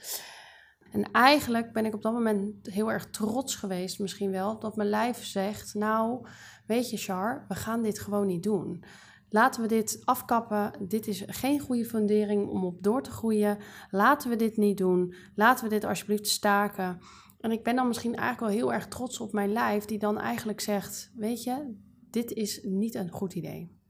En 0.92 1.10
eigenlijk 1.12 1.72
ben 1.72 1.86
ik 1.86 1.94
op 1.94 2.02
dat 2.02 2.12
moment 2.12 2.66
heel 2.66 2.92
erg 2.92 3.10
trots 3.10 3.54
geweest, 3.54 3.98
misschien 3.98 4.30
wel, 4.30 4.58
dat 4.58 4.76
mijn 4.76 4.88
lijf 4.88 5.24
zegt: 5.24 5.74
Nou, 5.74 6.26
weet 6.66 6.90
je, 6.90 6.96
Char, 6.96 7.44
we 7.48 7.54
gaan 7.54 7.82
dit 7.82 7.98
gewoon 7.98 8.26
niet 8.26 8.42
doen. 8.42 8.84
Laten 9.28 9.62
we 9.62 9.68
dit 9.68 10.02
afkappen. 10.04 10.72
Dit 10.88 11.06
is 11.06 11.22
geen 11.26 11.60
goede 11.60 11.84
fundering 11.84 12.48
om 12.48 12.64
op 12.64 12.82
door 12.82 13.02
te 13.02 13.10
groeien. 13.10 13.58
Laten 13.90 14.30
we 14.30 14.36
dit 14.36 14.56
niet 14.56 14.78
doen. 14.78 15.14
Laten 15.34 15.64
we 15.64 15.70
dit 15.70 15.84
alsjeblieft 15.84 16.26
staken. 16.26 16.98
En 17.40 17.50
ik 17.50 17.62
ben 17.62 17.76
dan 17.76 17.86
misschien 17.86 18.16
eigenlijk 18.16 18.52
wel 18.52 18.62
heel 18.62 18.72
erg 18.72 18.88
trots 18.88 19.20
op 19.20 19.32
mijn 19.32 19.52
lijf, 19.52 19.84
die 19.84 19.98
dan 19.98 20.18
eigenlijk 20.18 20.60
zegt: 20.60 21.10
Weet 21.14 21.42
je, 21.42 21.74
dit 22.10 22.32
is 22.32 22.60
niet 22.62 22.94
een 22.94 23.10
goed 23.10 23.34
idee. 23.34 23.80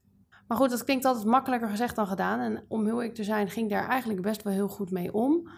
Maar 0.47 0.59
goed, 0.59 0.71
dat 0.71 0.85
klinkt 0.85 1.05
altijd 1.05 1.27
makkelijker 1.27 1.69
gezegd 1.69 1.97
dan 1.97 2.07
gedaan. 2.07 2.41
En 2.41 2.65
om 2.69 2.85
heel 2.85 2.95
eerlijk 2.95 3.15
te 3.15 3.25
zijn, 3.25 3.51
ging 3.51 3.71
daar 3.71 3.89
eigenlijk 3.89 4.23
best 4.23 4.43
wel 4.43 4.53
heel 4.53 4.69
goed 4.69 4.91
mee 4.91 5.15
om. 5.15 5.49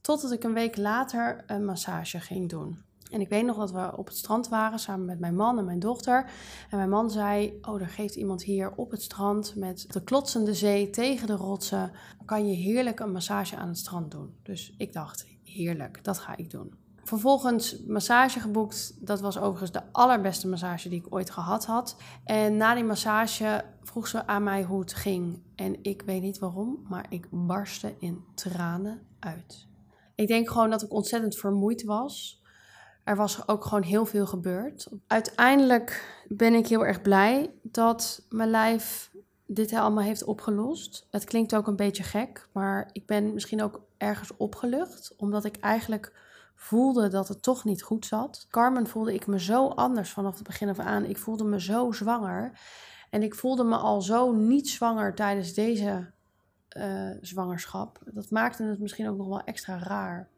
Totdat 0.00 0.32
ik 0.32 0.44
een 0.44 0.54
week 0.54 0.76
later 0.76 1.44
een 1.46 1.64
massage 1.64 2.20
ging 2.20 2.48
doen. 2.48 2.86
En 3.10 3.20
ik 3.20 3.28
weet 3.28 3.44
nog 3.44 3.56
dat 3.56 3.72
we 3.72 3.96
op 3.96 4.06
het 4.06 4.16
strand 4.16 4.48
waren 4.48 4.78
samen 4.78 5.06
met 5.06 5.18
mijn 5.18 5.36
man 5.36 5.58
en 5.58 5.64
mijn 5.64 5.78
dochter. 5.78 6.30
En 6.70 6.76
mijn 6.76 6.88
man 6.88 7.10
zei: 7.10 7.58
Oh, 7.62 7.80
er 7.80 7.88
geeft 7.88 8.14
iemand 8.14 8.42
hier 8.42 8.72
op 8.76 8.90
het 8.90 9.02
strand 9.02 9.56
met 9.56 9.84
de 9.88 10.04
klotsende 10.04 10.54
zee 10.54 10.90
tegen 10.90 11.26
de 11.26 11.36
rotsen. 11.36 11.92
Kan 12.24 12.48
je 12.48 12.54
heerlijk 12.54 13.00
een 13.00 13.12
massage 13.12 13.56
aan 13.56 13.68
het 13.68 13.78
strand 13.78 14.10
doen. 14.10 14.34
Dus 14.42 14.74
ik 14.78 14.92
dacht: 14.92 15.26
Heerlijk, 15.44 16.04
dat 16.04 16.18
ga 16.18 16.36
ik 16.36 16.50
doen. 16.50 16.74
Vervolgens 17.04 17.82
massage 17.86 18.40
geboekt. 18.40 19.06
Dat 19.06 19.20
was 19.20 19.38
overigens 19.38 19.72
de 19.72 19.92
allerbeste 19.92 20.48
massage 20.48 20.88
die 20.88 20.98
ik 20.98 21.14
ooit 21.14 21.30
gehad 21.30 21.66
had. 21.66 21.96
En 22.24 22.56
na 22.56 22.74
die 22.74 22.84
massage 22.84 23.64
vroeg 23.82 24.08
ze 24.08 24.26
aan 24.26 24.42
mij 24.42 24.62
hoe 24.62 24.80
het 24.80 24.94
ging. 24.94 25.42
En 25.54 25.76
ik 25.82 26.02
weet 26.02 26.22
niet 26.22 26.38
waarom, 26.38 26.84
maar 26.88 27.06
ik 27.08 27.26
barstte 27.30 27.94
in 27.98 28.24
tranen 28.34 29.00
uit. 29.18 29.67
Ik 30.18 30.28
denk 30.28 30.50
gewoon 30.50 30.70
dat 30.70 30.82
ik 30.82 30.92
ontzettend 30.92 31.36
vermoeid 31.36 31.84
was. 31.84 32.42
Er 33.04 33.16
was 33.16 33.48
ook 33.48 33.64
gewoon 33.64 33.82
heel 33.82 34.06
veel 34.06 34.26
gebeurd. 34.26 34.88
Uiteindelijk 35.06 36.22
ben 36.28 36.54
ik 36.54 36.66
heel 36.66 36.86
erg 36.86 37.02
blij 37.02 37.54
dat 37.62 38.26
mijn 38.28 38.50
lijf 38.50 39.10
dit 39.46 39.72
allemaal 39.72 40.04
heeft 40.04 40.24
opgelost. 40.24 41.06
Het 41.10 41.24
klinkt 41.24 41.54
ook 41.54 41.66
een 41.66 41.76
beetje 41.76 42.02
gek, 42.02 42.48
maar 42.52 42.88
ik 42.92 43.06
ben 43.06 43.34
misschien 43.34 43.62
ook 43.62 43.80
ergens 43.96 44.36
opgelucht, 44.36 45.14
omdat 45.16 45.44
ik 45.44 45.56
eigenlijk 45.56 46.12
voelde 46.54 47.08
dat 47.08 47.28
het 47.28 47.42
toch 47.42 47.64
niet 47.64 47.82
goed 47.82 48.06
zat. 48.06 48.46
Carmen 48.50 48.86
voelde 48.86 49.14
ik 49.14 49.26
me 49.26 49.40
zo 49.40 49.68
anders 49.68 50.10
vanaf 50.10 50.34
het 50.34 50.46
begin 50.46 50.68
af 50.68 50.78
aan. 50.78 51.04
Ik 51.04 51.18
voelde 51.18 51.44
me 51.44 51.60
zo 51.60 51.92
zwanger. 51.92 52.60
En 53.10 53.22
ik 53.22 53.34
voelde 53.34 53.64
me 53.64 53.76
al 53.76 54.02
zo 54.02 54.32
niet 54.32 54.68
zwanger 54.68 55.14
tijdens 55.14 55.54
deze 55.54 56.12
uh, 56.76 57.10
zwangerschap. 57.20 57.98
Dat 58.04 58.30
maakte 58.30 58.62
het 58.62 58.80
misschien 58.80 59.08
ook 59.08 59.16
nog 59.16 59.28
wel 59.28 59.44
extra 59.44 59.78
raar. 59.78 60.28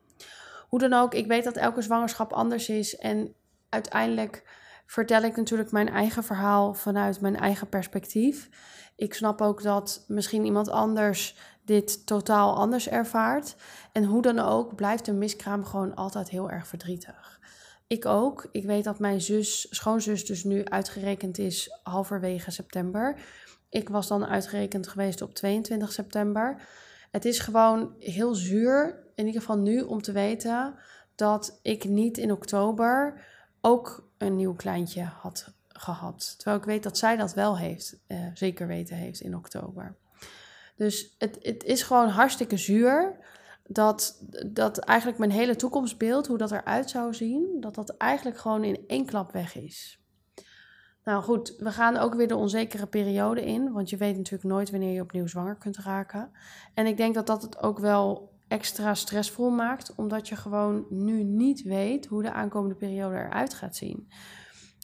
Hoe 0.68 0.78
dan 0.78 0.92
ook, 0.92 1.14
ik 1.14 1.26
weet 1.26 1.44
dat 1.44 1.56
elke 1.56 1.82
zwangerschap 1.82 2.32
anders 2.32 2.68
is. 2.68 2.96
En 2.96 3.34
uiteindelijk 3.68 4.44
vertel 4.86 5.22
ik 5.22 5.36
natuurlijk 5.36 5.70
mijn 5.70 5.88
eigen 5.88 6.24
verhaal 6.24 6.74
vanuit 6.74 7.20
mijn 7.20 7.36
eigen 7.36 7.68
perspectief. 7.68 8.48
Ik 8.96 9.14
snap 9.14 9.40
ook 9.40 9.62
dat 9.62 10.04
misschien 10.08 10.44
iemand 10.44 10.68
anders 10.68 11.36
dit 11.64 12.06
totaal 12.06 12.56
anders 12.56 12.88
ervaart. 12.88 13.56
En 13.92 14.04
hoe 14.04 14.22
dan 14.22 14.38
ook, 14.38 14.74
blijft 14.74 15.08
een 15.08 15.18
miskraam 15.18 15.64
gewoon 15.64 15.94
altijd 15.94 16.28
heel 16.28 16.50
erg 16.50 16.66
verdrietig. 16.66 17.40
Ik 17.86 18.06
ook. 18.06 18.48
Ik 18.52 18.64
weet 18.64 18.84
dat 18.84 18.98
mijn 18.98 19.20
zus, 19.20 19.66
schoonzus, 19.70 20.26
dus 20.26 20.44
nu 20.44 20.64
uitgerekend 20.64 21.38
is 21.38 21.78
halverwege 21.82 22.50
september. 22.50 23.20
Ik 23.70 23.88
was 23.88 24.08
dan 24.08 24.26
uitgerekend 24.26 24.88
geweest 24.88 25.22
op 25.22 25.34
22 25.34 25.92
september. 25.92 26.62
Het 27.10 27.24
is 27.24 27.38
gewoon 27.38 27.94
heel 27.98 28.34
zuur, 28.34 29.04
in 29.14 29.26
ieder 29.26 29.40
geval 29.40 29.58
nu, 29.58 29.80
om 29.80 30.02
te 30.02 30.12
weten 30.12 30.74
dat 31.14 31.58
ik 31.62 31.84
niet 31.84 32.18
in 32.18 32.32
oktober 32.32 33.24
ook 33.60 34.08
een 34.18 34.36
nieuw 34.36 34.54
kleintje 34.54 35.02
had 35.02 35.52
gehad. 35.68 36.34
Terwijl 36.36 36.58
ik 36.58 36.64
weet 36.64 36.82
dat 36.82 36.98
zij 36.98 37.16
dat 37.16 37.34
wel 37.34 37.58
heeft, 37.58 37.98
eh, 38.06 38.26
zeker 38.34 38.66
weten 38.66 38.96
heeft 38.96 39.20
in 39.20 39.36
oktober. 39.36 39.96
Dus 40.76 41.14
het, 41.18 41.38
het 41.42 41.64
is 41.64 41.82
gewoon 41.82 42.08
hartstikke 42.08 42.56
zuur 42.56 43.18
dat, 43.66 44.22
dat 44.46 44.78
eigenlijk 44.78 45.18
mijn 45.18 45.30
hele 45.30 45.56
toekomstbeeld, 45.56 46.26
hoe 46.26 46.38
dat 46.38 46.52
eruit 46.52 46.90
zou 46.90 47.14
zien, 47.14 47.56
dat 47.60 47.74
dat 47.74 47.96
eigenlijk 47.96 48.38
gewoon 48.38 48.64
in 48.64 48.84
één 48.86 49.06
klap 49.06 49.32
weg 49.32 49.54
is. 49.54 49.99
Nou 51.04 51.22
goed, 51.22 51.54
we 51.58 51.70
gaan 51.70 51.96
ook 51.96 52.14
weer 52.14 52.28
de 52.28 52.36
onzekere 52.36 52.86
periode 52.86 53.44
in, 53.44 53.72
want 53.72 53.90
je 53.90 53.96
weet 53.96 54.16
natuurlijk 54.16 54.44
nooit 54.44 54.70
wanneer 54.70 54.92
je 54.92 55.00
opnieuw 55.00 55.26
zwanger 55.26 55.56
kunt 55.56 55.78
raken. 55.78 56.30
En 56.74 56.86
ik 56.86 56.96
denk 56.96 57.14
dat 57.14 57.26
dat 57.26 57.42
het 57.42 57.62
ook 57.62 57.78
wel 57.78 58.32
extra 58.48 58.94
stressvol 58.94 59.50
maakt, 59.50 59.94
omdat 59.94 60.28
je 60.28 60.36
gewoon 60.36 60.86
nu 60.88 61.22
niet 61.22 61.62
weet 61.62 62.06
hoe 62.06 62.22
de 62.22 62.32
aankomende 62.32 62.74
periode 62.74 63.16
eruit 63.16 63.54
gaat 63.54 63.76
zien. 63.76 64.08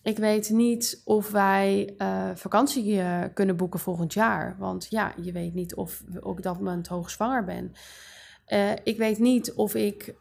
Ik 0.02 0.18
weet 0.18 0.50
niet 0.50 1.02
of 1.04 1.30
wij 1.30 1.94
uh, 1.98 2.30
vakantie 2.34 2.94
uh, 2.94 3.22
kunnen 3.34 3.56
boeken 3.56 3.80
volgend 3.80 4.12
jaar, 4.12 4.56
want 4.58 4.86
ja, 4.90 5.12
je 5.22 5.32
weet 5.32 5.54
niet 5.54 5.74
of 5.74 6.04
ik 6.36 6.42
dat 6.42 6.56
moment 6.56 6.86
hoogzwanger 6.86 7.44
ben. 7.44 7.72
Uh, 8.48 8.72
ik 8.84 8.96
weet 8.96 9.18
niet 9.18 9.52
of 9.52 9.74
ik 9.74 10.14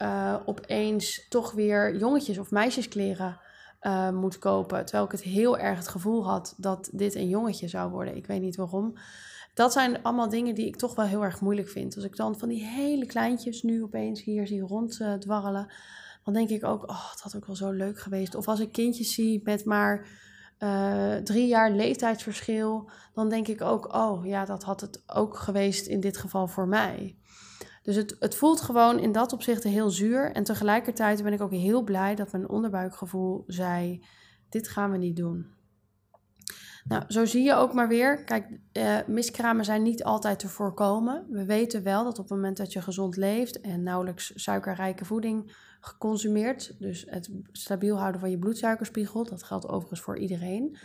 opeens 0.46 1.28
toch 1.30 1.52
weer 1.52 1.98
jongetjes 1.98 2.38
of 2.38 2.52
meisjeskleren 2.52 3.40
uh, 3.86 4.10
moet 4.10 4.38
kopen. 4.38 4.84
Terwijl 4.84 5.06
ik 5.06 5.12
het 5.12 5.22
heel 5.22 5.58
erg 5.58 5.78
het 5.78 5.88
gevoel 5.88 6.26
had 6.26 6.54
dat 6.58 6.90
dit 6.92 7.16
een 7.16 7.30
jongetje 7.30 7.68
zou 7.68 7.92
worden. 7.92 8.16
Ik 8.16 8.28
weet 8.28 8.42
niet 8.42 8.56
waarom. 8.56 8.94
Dat 9.54 9.74
zijn 9.74 10.04
allemaal 10.04 10.30
dingen 10.30 10.56
die 10.56 10.66
ik 10.66 10.76
toch 10.76 10.96
wel 10.96 11.06
heel 11.06 11.24
erg 11.24 11.42
moeilijk 11.42 11.70
vind. 11.70 11.96
Als 11.96 12.04
ik 12.04 12.16
dan 12.16 12.38
van 12.38 12.50
die 12.50 12.66
hele 12.66 13.06
kleintjes 13.06 13.64
nu 13.64 13.84
opeens 13.84 14.24
hier 14.24 14.48
zie 14.48 14.62
ronddwarrelen, 14.62 15.72
dan 16.24 16.34
denk 16.34 16.50
ik 16.50 16.64
ook, 16.64 16.90
oh, 16.90 17.10
dat 17.10 17.22
had 17.22 17.36
ook 17.36 17.46
wel 17.46 17.56
zo 17.56 17.72
leuk 17.72 18.00
geweest. 18.00 18.36
Of 18.36 18.48
als 18.48 18.60
ik 18.60 18.72
kindjes 18.72 19.14
zie 19.14 19.42
met 19.44 19.66
maar 19.66 20.08
uh, 20.60 21.16
drie 21.16 21.48
jaar 21.48 21.72
leeftijdsverschil, 21.72 22.90
dan 23.14 23.30
denk 23.30 23.48
ik 23.48 23.62
ook, 23.62 23.94
oh 23.94 24.26
ja, 24.26 24.46
dat 24.46 24.64
had 24.64 24.82
het 24.82 25.04
ook 25.08 25.38
geweest 25.38 25.88
in 25.88 26.00
dit 26.00 26.18
geval 26.18 26.48
voor 26.48 26.68
mij. 26.68 27.16
Dus 27.86 27.96
het, 27.96 28.16
het 28.20 28.36
voelt 28.36 28.62
gewoon 28.62 29.00
in 29.00 29.12
dat 29.12 29.34
opzicht 29.34 29.64
heel 29.64 29.90
zuur. 29.90 30.32
En 30.32 30.44
tegelijkertijd 30.44 31.24
ben 31.24 31.34
ik 31.34 31.42
ook 31.42 31.52
heel 31.52 31.84
blij 31.84 32.16
dat 32.16 32.32
mijn 32.32 32.50
onderbuikgevoel 32.50 33.44
zei: 33.48 34.06
dit 34.50 34.68
gaan 34.68 34.92
we 34.92 34.98
niet 34.98 35.16
doen. 35.16 35.54
Nou, 36.84 37.04
zo 37.08 37.26
zie 37.26 37.44
je 37.44 37.54
ook 37.54 37.74
maar 37.74 37.88
weer. 37.88 38.24
Kijk, 38.24 38.60
uh, 38.74 38.98
miskramen 39.08 39.66
zijn 39.66 39.84
niet 39.84 40.04
altijd 40.04 40.40
te 40.40 40.48
voorkomen. 40.48 41.26
We 41.30 41.46
weten 41.46 41.84
wel 41.84 42.04
dat 42.04 42.20
op 42.20 42.30
het 42.30 42.34
moment 42.34 42.58
dat 42.58 42.74
je 42.74 42.82
gezond 42.82 43.16
leeft 43.16 43.62
en 43.62 43.84
nauwelijks 43.84 44.32
suikerrijke 44.36 45.06
voeding 45.06 45.56
geconsumeerd, 45.80 46.76
dus 46.80 47.06
het 47.10 47.30
stabiel 47.52 47.98
houden 48.00 48.20
van 48.20 48.30
je 48.30 48.40
bloedsuikerspiegel, 48.40 49.24
dat 49.24 49.44
geldt 49.44 49.68
overigens 49.68 50.02
voor 50.02 50.18
iedereen, 50.18 50.78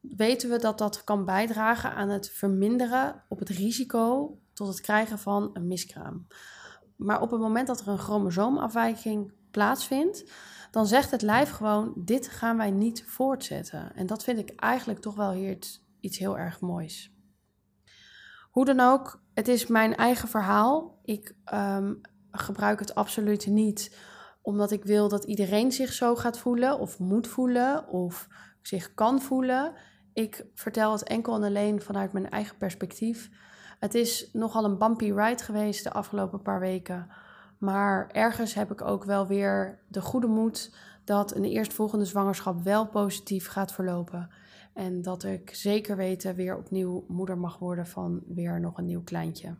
weten 0.00 0.50
we 0.50 0.58
dat 0.58 0.78
dat 0.78 1.04
kan 1.04 1.24
bijdragen 1.24 1.92
aan 1.92 2.08
het 2.08 2.30
verminderen 2.30 3.22
op 3.28 3.38
het 3.38 3.48
risico 3.48 4.38
tot 4.56 4.68
het 4.68 4.80
krijgen 4.80 5.18
van 5.18 5.50
een 5.52 5.66
miskraam. 5.66 6.26
Maar 6.96 7.20
op 7.20 7.30
het 7.30 7.40
moment 7.40 7.66
dat 7.66 7.80
er 7.80 7.88
een 7.88 7.98
chromosoomafwijking 7.98 9.32
plaatsvindt, 9.50 10.30
dan 10.70 10.86
zegt 10.86 11.10
het 11.10 11.22
lijf 11.22 11.50
gewoon: 11.50 11.92
dit 11.96 12.28
gaan 12.28 12.56
wij 12.56 12.70
niet 12.70 13.04
voortzetten. 13.06 13.94
En 13.94 14.06
dat 14.06 14.24
vind 14.24 14.38
ik 14.38 14.50
eigenlijk 14.50 15.00
toch 15.00 15.14
wel 15.14 15.32
hier 15.32 15.58
iets 16.00 16.18
heel 16.18 16.38
erg 16.38 16.60
moois. 16.60 17.14
Hoe 18.50 18.64
dan 18.64 18.80
ook, 18.80 19.22
het 19.34 19.48
is 19.48 19.66
mijn 19.66 19.96
eigen 19.96 20.28
verhaal. 20.28 20.98
Ik 21.02 21.34
um, 21.54 22.00
gebruik 22.30 22.78
het 22.78 22.94
absoluut 22.94 23.46
niet 23.46 23.96
omdat 24.42 24.70
ik 24.70 24.84
wil 24.84 25.08
dat 25.08 25.24
iedereen 25.24 25.72
zich 25.72 25.92
zo 25.92 26.16
gaat 26.16 26.38
voelen, 26.38 26.78
of 26.78 26.98
moet 26.98 27.26
voelen, 27.26 27.88
of 27.88 28.28
zich 28.62 28.94
kan 28.94 29.20
voelen. 29.20 29.72
Ik 30.12 30.46
vertel 30.54 30.92
het 30.92 31.02
enkel 31.02 31.34
en 31.34 31.42
alleen 31.42 31.82
vanuit 31.82 32.12
mijn 32.12 32.30
eigen 32.30 32.56
perspectief. 32.56 33.30
Het 33.78 33.94
is 33.94 34.30
nogal 34.32 34.64
een 34.64 34.78
bumpy 34.78 35.12
ride 35.12 35.42
geweest 35.42 35.84
de 35.84 35.92
afgelopen 35.92 36.42
paar 36.42 36.60
weken. 36.60 37.08
Maar 37.58 38.08
ergens 38.12 38.54
heb 38.54 38.70
ik 38.70 38.82
ook 38.82 39.04
wel 39.04 39.26
weer 39.26 39.78
de 39.88 40.00
goede 40.00 40.26
moed 40.26 40.74
dat 41.04 41.34
een 41.34 41.44
eerstvolgende 41.44 42.04
zwangerschap 42.04 42.62
wel 42.62 42.86
positief 42.86 43.48
gaat 43.48 43.72
verlopen. 43.72 44.30
En 44.74 45.02
dat 45.02 45.24
ik 45.24 45.54
zeker 45.54 45.96
weten 45.96 46.34
weer 46.34 46.56
opnieuw 46.56 47.04
moeder 47.08 47.38
mag 47.38 47.58
worden 47.58 47.86
van 47.86 48.22
weer 48.26 48.60
nog 48.60 48.78
een 48.78 48.86
nieuw 48.86 49.02
kleintje. 49.02 49.54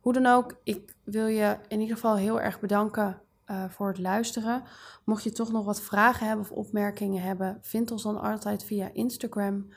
Hoe 0.00 0.12
dan 0.12 0.26
ook, 0.26 0.56
ik 0.64 0.94
wil 1.04 1.26
je 1.26 1.58
in 1.68 1.80
ieder 1.80 1.94
geval 1.94 2.16
heel 2.16 2.40
erg 2.40 2.60
bedanken 2.60 3.20
uh, 3.46 3.64
voor 3.68 3.88
het 3.88 3.98
luisteren. 3.98 4.62
Mocht 5.04 5.22
je 5.22 5.32
toch 5.32 5.52
nog 5.52 5.64
wat 5.64 5.80
vragen 5.80 6.26
hebben 6.26 6.44
of 6.44 6.52
opmerkingen 6.52 7.22
hebben, 7.22 7.58
vind 7.60 7.90
ons 7.90 8.02
dan 8.02 8.20
altijd 8.20 8.64
via 8.64 8.90
Instagram. 8.92 9.68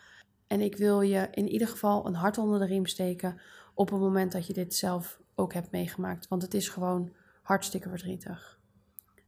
En 0.47 0.62
ik 0.62 0.77
wil 0.77 1.01
je 1.01 1.27
in 1.31 1.47
ieder 1.47 1.67
geval 1.67 2.07
een 2.07 2.15
hart 2.15 2.38
onder 2.38 2.60
de 2.60 2.65
riem 2.65 2.86
steken 2.86 3.41
op 3.73 3.89
het 3.89 3.99
moment 3.99 4.31
dat 4.31 4.47
je 4.47 4.53
dit 4.53 4.75
zelf 4.75 5.19
ook 5.36 5.53
hebt 5.53 5.71
meegemaakt. 5.71 6.27
Want 6.27 6.41
het 6.41 6.53
is 6.53 6.69
gewoon 6.69 7.13
hartstikke 7.41 7.89
verdrietig. 7.89 8.60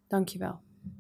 Dankjewel. 0.08 0.60